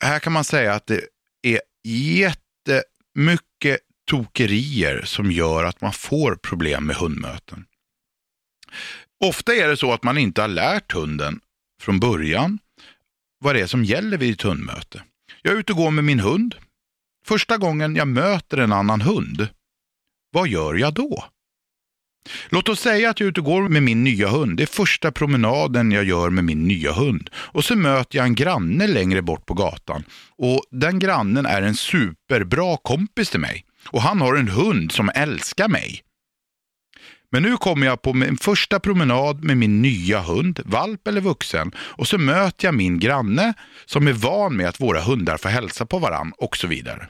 [0.00, 1.00] Här kan man säga att det
[1.42, 7.64] är jättemycket tokerier som gör att man får problem med hundmöten.
[9.24, 11.40] Ofta är det så att man inte har lärt hunden
[11.80, 12.58] från början
[13.38, 15.02] vad det är som gäller vid ett hundmöte.
[15.42, 16.54] Jag är ute och går med min hund.
[17.26, 19.48] Första gången jag möter en annan hund,
[20.30, 21.24] vad gör jag då?
[22.48, 24.56] Låt oss säga att jag är ute och går med min nya hund.
[24.56, 27.30] Det är första promenaden jag gör med min nya hund.
[27.34, 30.04] Och så möter jag en granne längre bort på gatan.
[30.38, 33.64] Och den grannen är en superbra kompis till mig.
[33.88, 36.02] Och han har en hund som älskar mig.
[37.32, 41.72] Men nu kommer jag på min första promenad med min nya hund, valp eller vuxen,
[41.76, 43.54] och så möter jag min granne
[43.86, 47.08] som är van med att våra hundar får hälsa på varann och så vidare.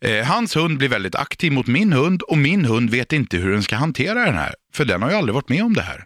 [0.00, 3.52] Eh, hans hund blir väldigt aktiv mot min hund och min hund vet inte hur
[3.52, 6.04] den ska hantera den här, för den har ju aldrig varit med om det här.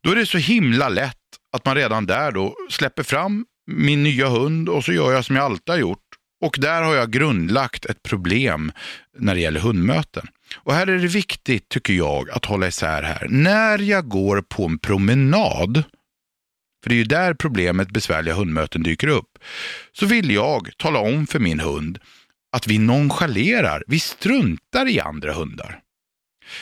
[0.00, 1.16] Då är det så himla lätt
[1.52, 5.36] att man redan där då släpper fram min nya hund och så gör jag som
[5.36, 5.98] jag alltid har gjort.
[6.40, 8.72] Och där har jag grundlagt ett problem
[9.18, 10.26] när det gäller hundmöten.
[10.56, 13.26] Och här är det viktigt, tycker jag, att hålla isär här.
[13.30, 15.84] När jag går på en promenad,
[16.82, 19.38] för det är ju där problemet besvärliga hundmöten dyker upp,
[19.92, 21.98] så vill jag tala om för min hund
[22.54, 25.80] att vi nonchalerar, vi struntar i andra hundar.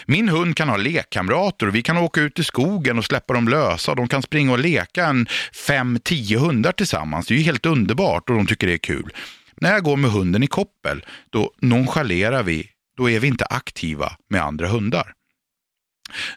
[0.06, 3.48] Min hund kan ha lekkamrater och vi kan åka ut i skogen och släppa dem
[3.48, 3.94] lösa.
[3.94, 5.26] De kan springa och leka en
[5.66, 7.26] fem, tio hundar tillsammans.
[7.26, 9.12] Det är ju helt underbart och de tycker det är kul.
[9.56, 14.12] När jag går med hunden i koppel, då nonchalerar vi, då är vi inte aktiva
[14.30, 15.12] med andra hundar.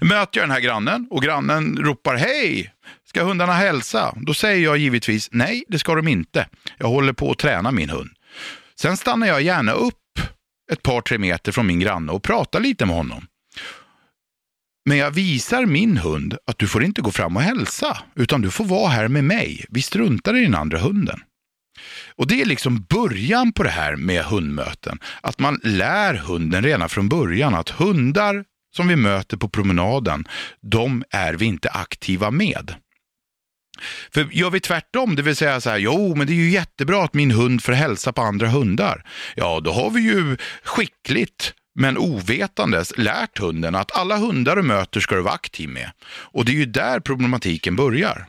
[0.01, 2.73] Möter jag den här grannen och grannen ropar hej,
[3.07, 4.13] ska hundarna hälsa?
[4.15, 6.47] Då säger jag givetvis nej, det ska de inte.
[6.77, 8.09] Jag håller på att träna min hund.
[8.79, 10.19] Sen stannar jag gärna upp
[10.71, 13.27] ett par, tre meter från min granne och pratar lite med honom.
[14.89, 18.51] Men jag visar min hund att du får inte gå fram och hälsa, utan du
[18.51, 19.65] får vara här med mig.
[19.69, 21.19] Vi struntar i den andra hunden.
[22.15, 24.99] Och Det är liksom början på det här med hundmöten.
[25.21, 30.27] Att man lär hunden redan från början att hundar som vi möter på promenaden,
[30.61, 32.75] de är vi inte aktiva med.
[34.13, 37.03] För gör vi tvärtom, det vill säga så här, jo men det är ju jättebra
[37.03, 39.03] att min hund får hälsa på andra hundar.
[39.35, 44.99] Ja, då har vi ju skickligt men ovetandes lärt hunden att alla hundar du möter
[44.99, 45.91] ska du vara aktiv med.
[46.07, 48.27] Och det är ju där problematiken börjar.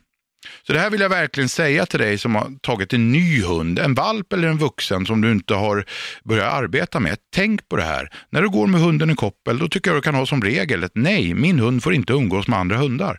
[0.67, 3.79] Så det här vill jag verkligen säga till dig som har tagit en ny hund,
[3.79, 5.85] en valp eller en vuxen som du inte har
[6.25, 7.19] börjat arbeta med.
[7.35, 8.11] Tänk på det här.
[8.31, 10.85] När du går med hunden i koppel, då tycker jag du kan ha som regel
[10.85, 13.19] ett nej, min hund får inte umgås med andra hundar.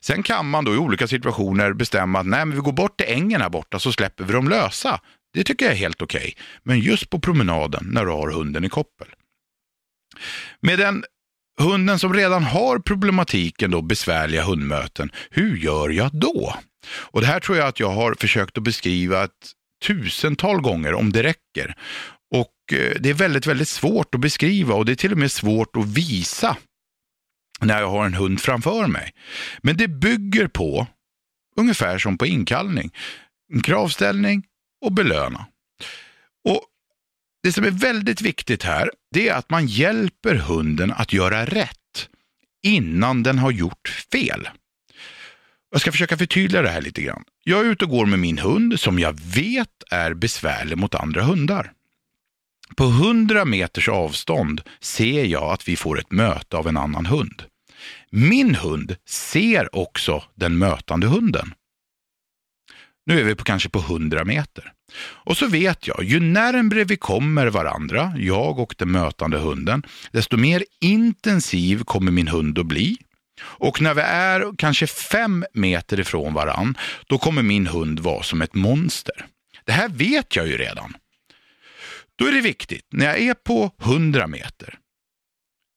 [0.00, 3.06] Sen kan man då i olika situationer bestämma att nej, men vi går bort till
[3.08, 5.00] ängen här borta så släpper vi dem lösa.
[5.34, 6.18] Det tycker jag är helt okej.
[6.20, 6.34] Okay.
[6.62, 9.08] Men just på promenaden när du har hunden i koppel.
[10.60, 11.04] Med den
[11.60, 16.54] hunden som redan har problematiken då, besvärliga hundmöten, hur gör jag då?
[16.88, 19.52] Och Det här tror jag att jag har försökt att beskriva ett
[19.86, 21.74] tusental gånger om det räcker.
[22.34, 25.32] Och eh, Det är väldigt, väldigt svårt att beskriva och det är till och med
[25.32, 26.56] svårt att visa
[27.60, 29.12] när jag har en hund framför mig.
[29.62, 30.86] Men det bygger på,
[31.56, 32.90] ungefär som på inkallning,
[33.52, 34.44] en kravställning
[34.84, 35.46] och belöna.
[36.48, 36.62] Och
[37.42, 42.08] Det som är väldigt viktigt här, det är att man hjälper hunden att göra rätt
[42.62, 44.48] innan den har gjort fel.
[45.70, 47.24] Jag ska försöka förtydliga det här lite grann.
[47.44, 51.22] Jag är ute och går med min hund som jag vet är besvärlig mot andra
[51.22, 51.72] hundar.
[52.74, 57.42] På 100 meters avstånd ser jag att vi får ett möte av en annan hund.
[58.10, 61.54] Min hund ser också den mötande hunden.
[63.06, 64.72] Nu är vi på kanske på 100 meter.
[64.98, 70.36] Och så vet jag, ju närmre vi kommer varandra, jag och den mötande hunden, desto
[70.36, 72.96] mer intensiv kommer min hund att bli.
[73.40, 78.42] Och när vi är kanske fem meter ifrån varandra, då kommer min hund vara som
[78.42, 79.26] ett monster.
[79.64, 80.96] Det här vet jag ju redan.
[82.18, 84.78] Då är det viktigt, när jag är på 100 meter,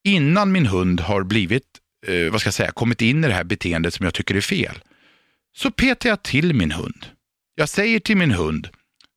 [0.08, 1.64] innan min hund har blivit,
[2.08, 4.42] eh, vad ska jag säga, kommit in i det här beteendet som jag tycker är
[4.42, 4.80] fel,
[5.56, 7.06] så petar jag till min hund.
[7.56, 8.70] Jag säger till min hund,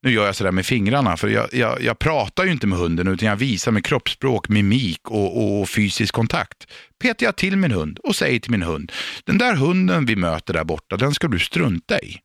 [0.02, 3.08] nu gör jag sådär med fingrarna, för jag, jag, jag, pratar ju inte med hunden
[3.08, 6.66] utan jag visar med kroppsspråk, mimik och, och, fysisk kontakt.
[7.02, 8.92] Petar jag till min hund och säger till min hund,
[9.24, 12.18] den där hunden vi möter där borta, den ska du strunta i.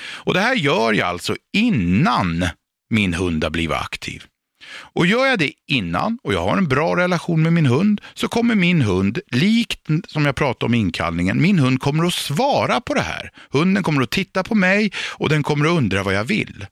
[0.00, 2.48] Och det här gör jag alltså innan
[2.90, 4.24] min hund har blivit aktiv.
[4.70, 8.28] Och gör jag det innan och jag har en bra relation med min hund så
[8.28, 12.94] kommer min hund, likt som jag pratade om inkallningen, min hund kommer att svara på
[12.94, 13.30] det här.
[13.50, 16.66] Hunden kommer att titta på mig och den kommer att undra vad jag vill.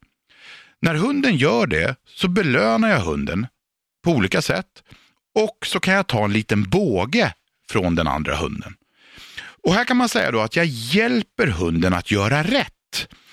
[0.82, 3.46] När hunden gör det så belönar jag hunden
[4.04, 4.82] på olika sätt
[5.34, 7.32] och så kan jag ta en liten båge
[7.70, 8.74] från den andra hunden.
[9.64, 12.75] Och här kan man säga då att jag hjälper hunden att göra rätt.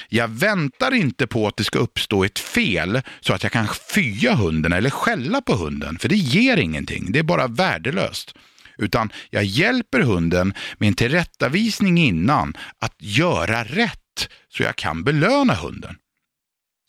[0.10, 4.34] Jag väntar inte på att det ska uppstå ett fel så att jag kan fya
[4.34, 7.12] hunden eller skälla på hunden, för det ger ingenting.
[7.12, 8.36] Det är bara värdelöst.
[8.78, 15.54] Utan jag hjälper hunden med en tillrättavisning innan att göra rätt så jag kan belöna
[15.54, 15.96] hunden.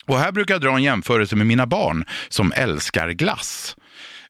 [0.05, 3.75] Och här brukar jag dra en jämförelse med mina barn som älskar glass.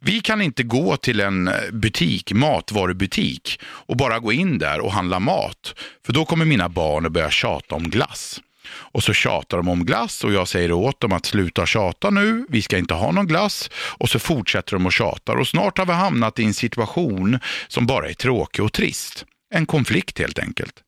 [0.07, 4.91] Vi kan inte gå till en eh, butik, matvarubutik och bara gå in där och
[4.91, 5.75] handla mat.
[6.05, 8.41] För då kommer mina barn att börja tjata om glass.
[8.67, 12.45] Och så tjatar de om glass och jag säger åt dem att sluta tjata nu,
[12.49, 13.69] vi ska inte ha någon glass.
[13.97, 17.85] Och så fortsätter de att tjata och snart har vi hamnat i en situation som
[17.85, 19.25] bara är tråkig och trist.
[19.53, 20.84] En konflikt helt enkelt.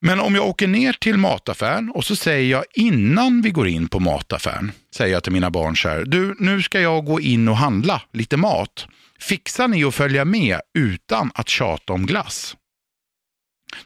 [0.00, 3.88] Men om jag åker ner till mataffären och så säger jag innan vi går in
[3.88, 7.48] på mataffären, säger jag till mina barn så här, du nu ska jag gå in
[7.48, 8.86] och handla lite mat.
[9.20, 12.56] Fixar ni att följa med utan att tjata om glass?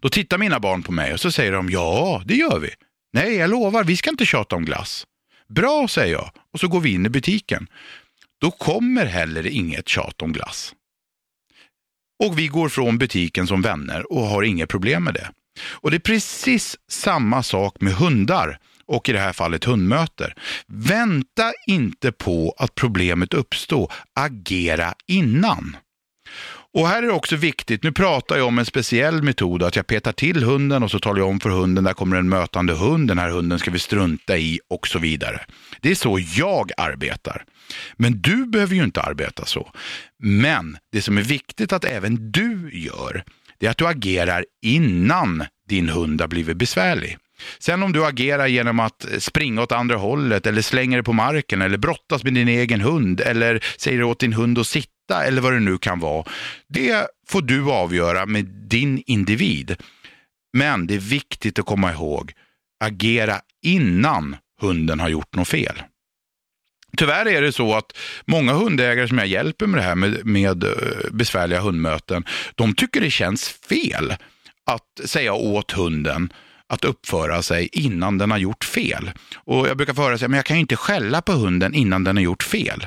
[0.01, 2.71] Då tittar mina barn på mig och så säger de ja, det gör vi.
[3.13, 5.07] Nej, jag lovar, vi ska inte tjata om glass.
[5.49, 7.67] Bra, säger jag och så går vi in i butiken.
[8.41, 10.75] Då kommer heller inget tjat om glass.
[12.25, 15.31] Och vi går från butiken som vänner och har inga problem med det.
[15.61, 20.35] Och det är precis samma sak med hundar och i det här fallet hundmöter.
[20.67, 25.77] Vänta inte på att problemet uppstår, agera innan.
[26.75, 29.87] Och här är det också viktigt, nu pratar jag om en speciell metod, att jag
[29.87, 33.09] petar till hunden och så talar jag om för hunden, där kommer en mötande hund,
[33.09, 35.41] den här hunden ska vi strunta i och så vidare.
[35.81, 37.45] Det är så jag arbetar.
[37.97, 39.73] Men du behöver ju inte arbeta så.
[40.19, 43.25] Men det som är viktigt att även du gör,
[43.63, 47.19] det är att du agerar innan din hund har blivit besvärlig.
[47.59, 51.63] Sen om du agerar genom att springa åt andra hållet eller slänger dig på marken
[51.63, 55.53] eller brottas med din egen hund eller säger åt din hund att sitta eller vad
[55.53, 56.25] det nu kan vara.
[56.69, 59.77] Det får du avgöra med din individ.
[60.53, 62.33] Men det är viktigt att komma ihåg,
[62.85, 65.83] agera innan hunden har gjort något fel.
[66.97, 70.65] Tyvärr är det så att många hundägare som jag hjälper med det här med, med
[70.65, 70.71] eh,
[71.13, 72.25] besvärliga hundmöten,
[72.55, 74.15] de tycker det känns fel
[74.67, 76.33] att säga åt hunden
[76.67, 79.11] att uppföra sig innan den har gjort fel.
[79.35, 82.17] Och Jag brukar få höra att jag kan ju inte skälla på hunden innan den
[82.17, 82.87] har gjort fel.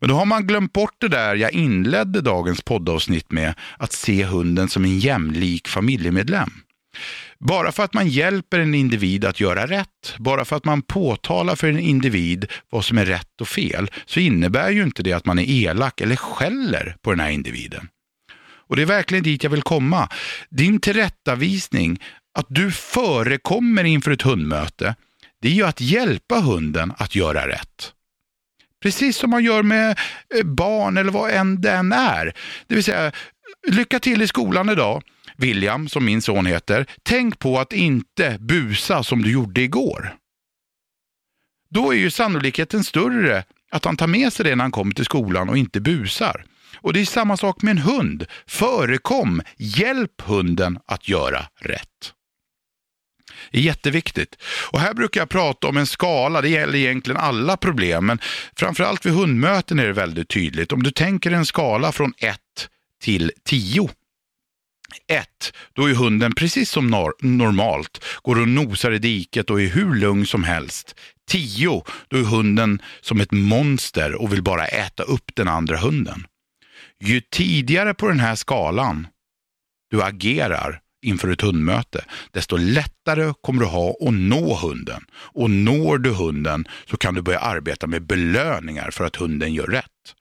[0.00, 4.24] Men då har man glömt bort det där jag inledde dagens poddavsnitt med, att se
[4.24, 6.50] hunden som en jämlik familjemedlem.
[7.40, 11.56] Bara för att man hjälper en individ att göra rätt, bara för att man påtalar
[11.56, 15.26] för en individ vad som är rätt och fel, så innebär ju inte det att
[15.26, 17.88] man är elak eller skäller på den här individen.
[18.68, 20.08] Och det är verkligen dit jag vill komma.
[20.50, 22.00] Din tillrättavisning,
[22.38, 24.94] att du förekommer inför ett hundmöte,
[25.42, 27.92] det är ju att hjälpa hunden att göra rätt.
[28.82, 29.98] Precis som man gör med
[30.34, 32.32] eh, barn eller vad än det än är.
[32.66, 33.12] Det vill säga,
[33.68, 35.02] lycka till i skolan idag.
[35.38, 40.14] William, som min son heter, tänk på att inte busa som du gjorde igår.
[41.70, 45.04] Då är ju sannolikheten större att han tar med sig det när han kommer till
[45.04, 46.44] skolan och inte busar.
[46.76, 48.26] Och det är samma sak med en hund.
[48.46, 52.12] Förekom, hjälp hunden att göra rätt.
[53.50, 54.36] Det är jätteviktigt.
[54.70, 58.18] Och här brukar jag prata om en skala, det gäller egentligen alla problem, men
[58.56, 60.72] framförallt vid hundmöten är det väldigt tydligt.
[60.72, 62.38] Om du tänker en skala från 1
[63.02, 63.88] till 10.
[65.06, 65.52] 1.
[65.72, 69.94] Då är hunden precis som nor normalt, går och nosar i diket och är hur
[69.94, 70.94] lugn som helst.
[71.28, 71.82] 10.
[72.08, 76.26] Då är hunden som ett monster och vill bara äta upp den andra hunden.
[77.00, 79.06] Ju tidigare på den här skalan
[79.90, 85.04] du agerar inför ett hundmöte, desto lättare kommer du ha att nå hunden.
[85.12, 89.66] Och når du hunden så kan du börja arbeta med belöningar för att hunden gör
[89.66, 90.14] rätt.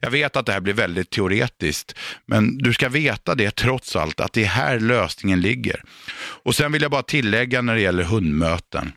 [0.00, 1.94] Jag vet att det här blir väldigt teoretiskt,
[2.26, 5.82] men du ska veta det trots allt, att det är här lösningen ligger.
[6.18, 8.92] Och sen vill jag bara tillägga när det gäller hundmöten,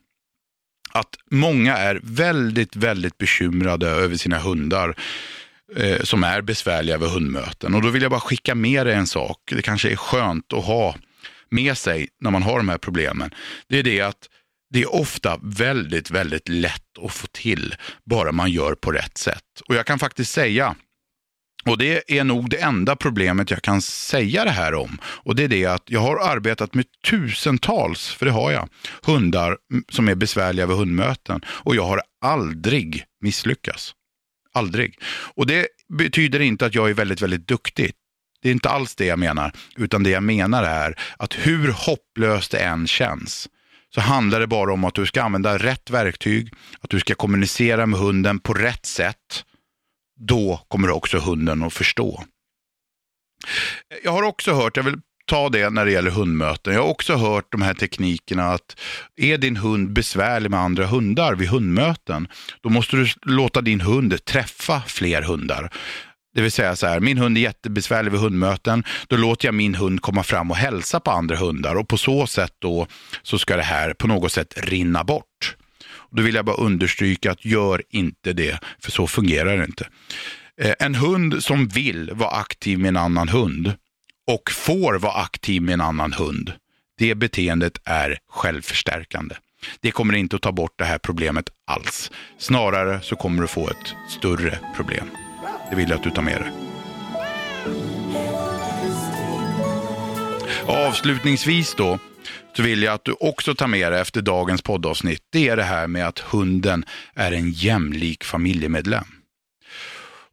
[0.91, 4.95] att många är väldigt, väldigt bekymrade över sina hundar
[5.75, 7.75] eh, som är besvärliga vid hundmöten.
[7.75, 9.37] Och då vill jag bara skicka med dig en sak.
[9.45, 10.95] Det kanske är skönt att ha
[11.49, 13.33] med sig när man har de här problemen.
[13.67, 14.29] Det är det att
[14.73, 19.61] det är ofta väldigt, väldigt lätt att få till bara man gör på rätt sätt.
[19.67, 20.75] Och jag kan faktiskt säga
[21.65, 24.97] och det är nog det enda problemet jag kan säga det här om.
[25.03, 28.69] Och det är det att jag har arbetat med tusentals, för det har jag,
[29.03, 29.57] hundar
[29.89, 31.41] som är besvärliga vid hundmöten.
[31.47, 33.93] Och jag har aldrig misslyckats.
[34.53, 34.99] Aldrig.
[35.35, 35.67] Och det
[35.97, 37.91] betyder inte att jag är väldigt, väldigt duktig.
[38.41, 42.51] Det är inte alls det jag menar, utan det jag menar är att hur hopplöst
[42.51, 43.49] det än känns,
[43.95, 47.85] så handlar det bara om att du ska använda rätt verktyg, att du ska kommunicera
[47.85, 49.45] med hunden på rätt sätt.
[50.19, 52.23] Då kommer också hunden att förstå.
[54.03, 56.73] Jag har också hört, jag vill ta det när det gäller hundmöten.
[56.73, 58.79] Jag har också hört de här teknikerna att
[59.15, 62.27] är din hund besvärlig med andra hundar vid hundmöten,
[62.61, 65.71] då måste du låta din hund träffa fler hundar.
[66.33, 69.75] Det vill säga så här, min hund är jättebesvärlig vid hundmöten, då låter jag min
[69.75, 72.87] hund komma fram och hälsa på andra hundar och på så sätt då
[73.23, 75.55] så ska det här på något sätt rinna bort.
[76.11, 79.87] Då vill jag bara understryka att gör inte det, för så fungerar det inte.
[80.61, 83.73] Eh, en hund som vill vara aktiv med en annan hund,
[84.27, 86.53] och får vara aktiv med en annan hund,
[86.97, 89.35] det beteendet är självförstärkande.
[89.79, 92.11] Det kommer inte att ta bort det här problemet alls.
[92.37, 95.07] Snarare så kommer du få ett större problem.
[95.69, 96.51] Det vill jag att du tar med dig.
[100.65, 101.99] Avslutningsvis då
[102.57, 105.21] så vill jag att du också tar med dig efter dagens poddavsnitt.
[105.31, 109.05] Det är det här med att hunden är en jämlik familjemedlem.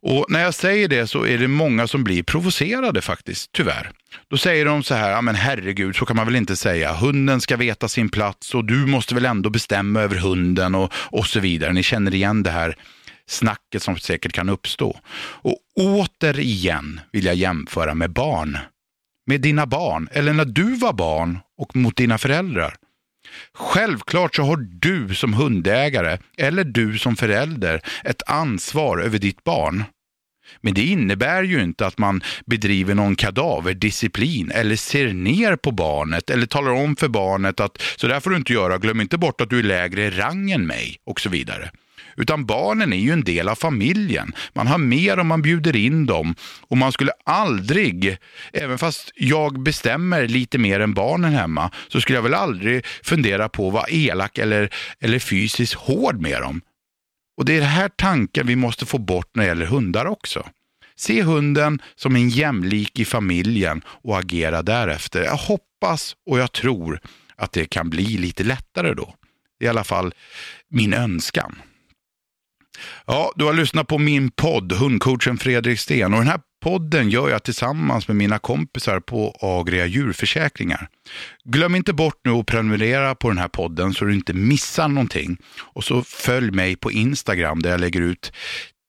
[0.03, 3.91] Och när jag säger det så är det många som blir provocerade faktiskt, tyvärr.
[4.29, 6.93] Då säger de så här, ja men herregud, så kan man väl inte säga.
[6.93, 11.27] Hunden ska veta sin plats och du måste väl ändå bestämma över hunden och, och
[11.27, 11.73] så vidare.
[11.73, 12.75] Ni känner igen det här
[13.27, 14.99] snacket som säkert kan uppstå.
[15.17, 18.57] Och återigen vill jag jämföra med barn.
[19.25, 22.75] Med dina barn, eller när du var barn och mot dina föräldrar.
[23.53, 29.83] Självklart så har du som hundägare eller du som förälder ett ansvar över ditt barn.
[30.61, 36.29] Men det innebär ju inte att man bedriver någon kadaverdisciplin eller ser ner på barnet
[36.29, 39.41] eller talar om för barnet att så där får du inte göra, glöm inte bort
[39.41, 41.71] att du är lägre i rang än mig och så vidare.
[42.17, 44.33] Utan barnen är ju en del av familjen.
[44.53, 46.35] Man har mer om man bjuder in dem.
[46.61, 48.17] Och man skulle aldrig,
[48.53, 53.49] även fast jag bestämmer lite mer än barnen hemma, så skulle jag väl aldrig fundera
[53.49, 56.61] på att vara elak eller, eller fysiskt hård med dem.
[57.37, 60.45] Och det är den här tanken vi måste få bort när det gäller hundar också.
[60.95, 65.23] Se hunden som en jämlik i familjen och agera därefter.
[65.23, 66.99] Jag hoppas och jag tror
[67.35, 69.15] att det kan bli lite lättare då.
[69.59, 70.13] Det är i alla fall
[70.69, 71.61] min önskan.
[73.05, 76.13] Ja, du har lyssnat på min podd, hundcoachen Fredrik Sten.
[76.13, 80.89] Och den här podden gör jag tillsammans med mina kompisar på Agria djurförsäkringar.
[81.43, 85.37] Glöm inte bort nu att prenumerera på den här podden så du inte missar någonting.
[85.59, 88.33] Och så följ mig på Instagram där jag lägger ut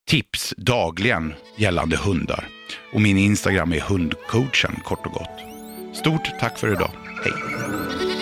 [0.09, 2.49] tips dagligen gällande hundar.
[2.93, 5.41] Och min Instagram är hundcoachen kort och gott.
[5.97, 6.91] Stort tack för idag.
[7.25, 8.22] Hej!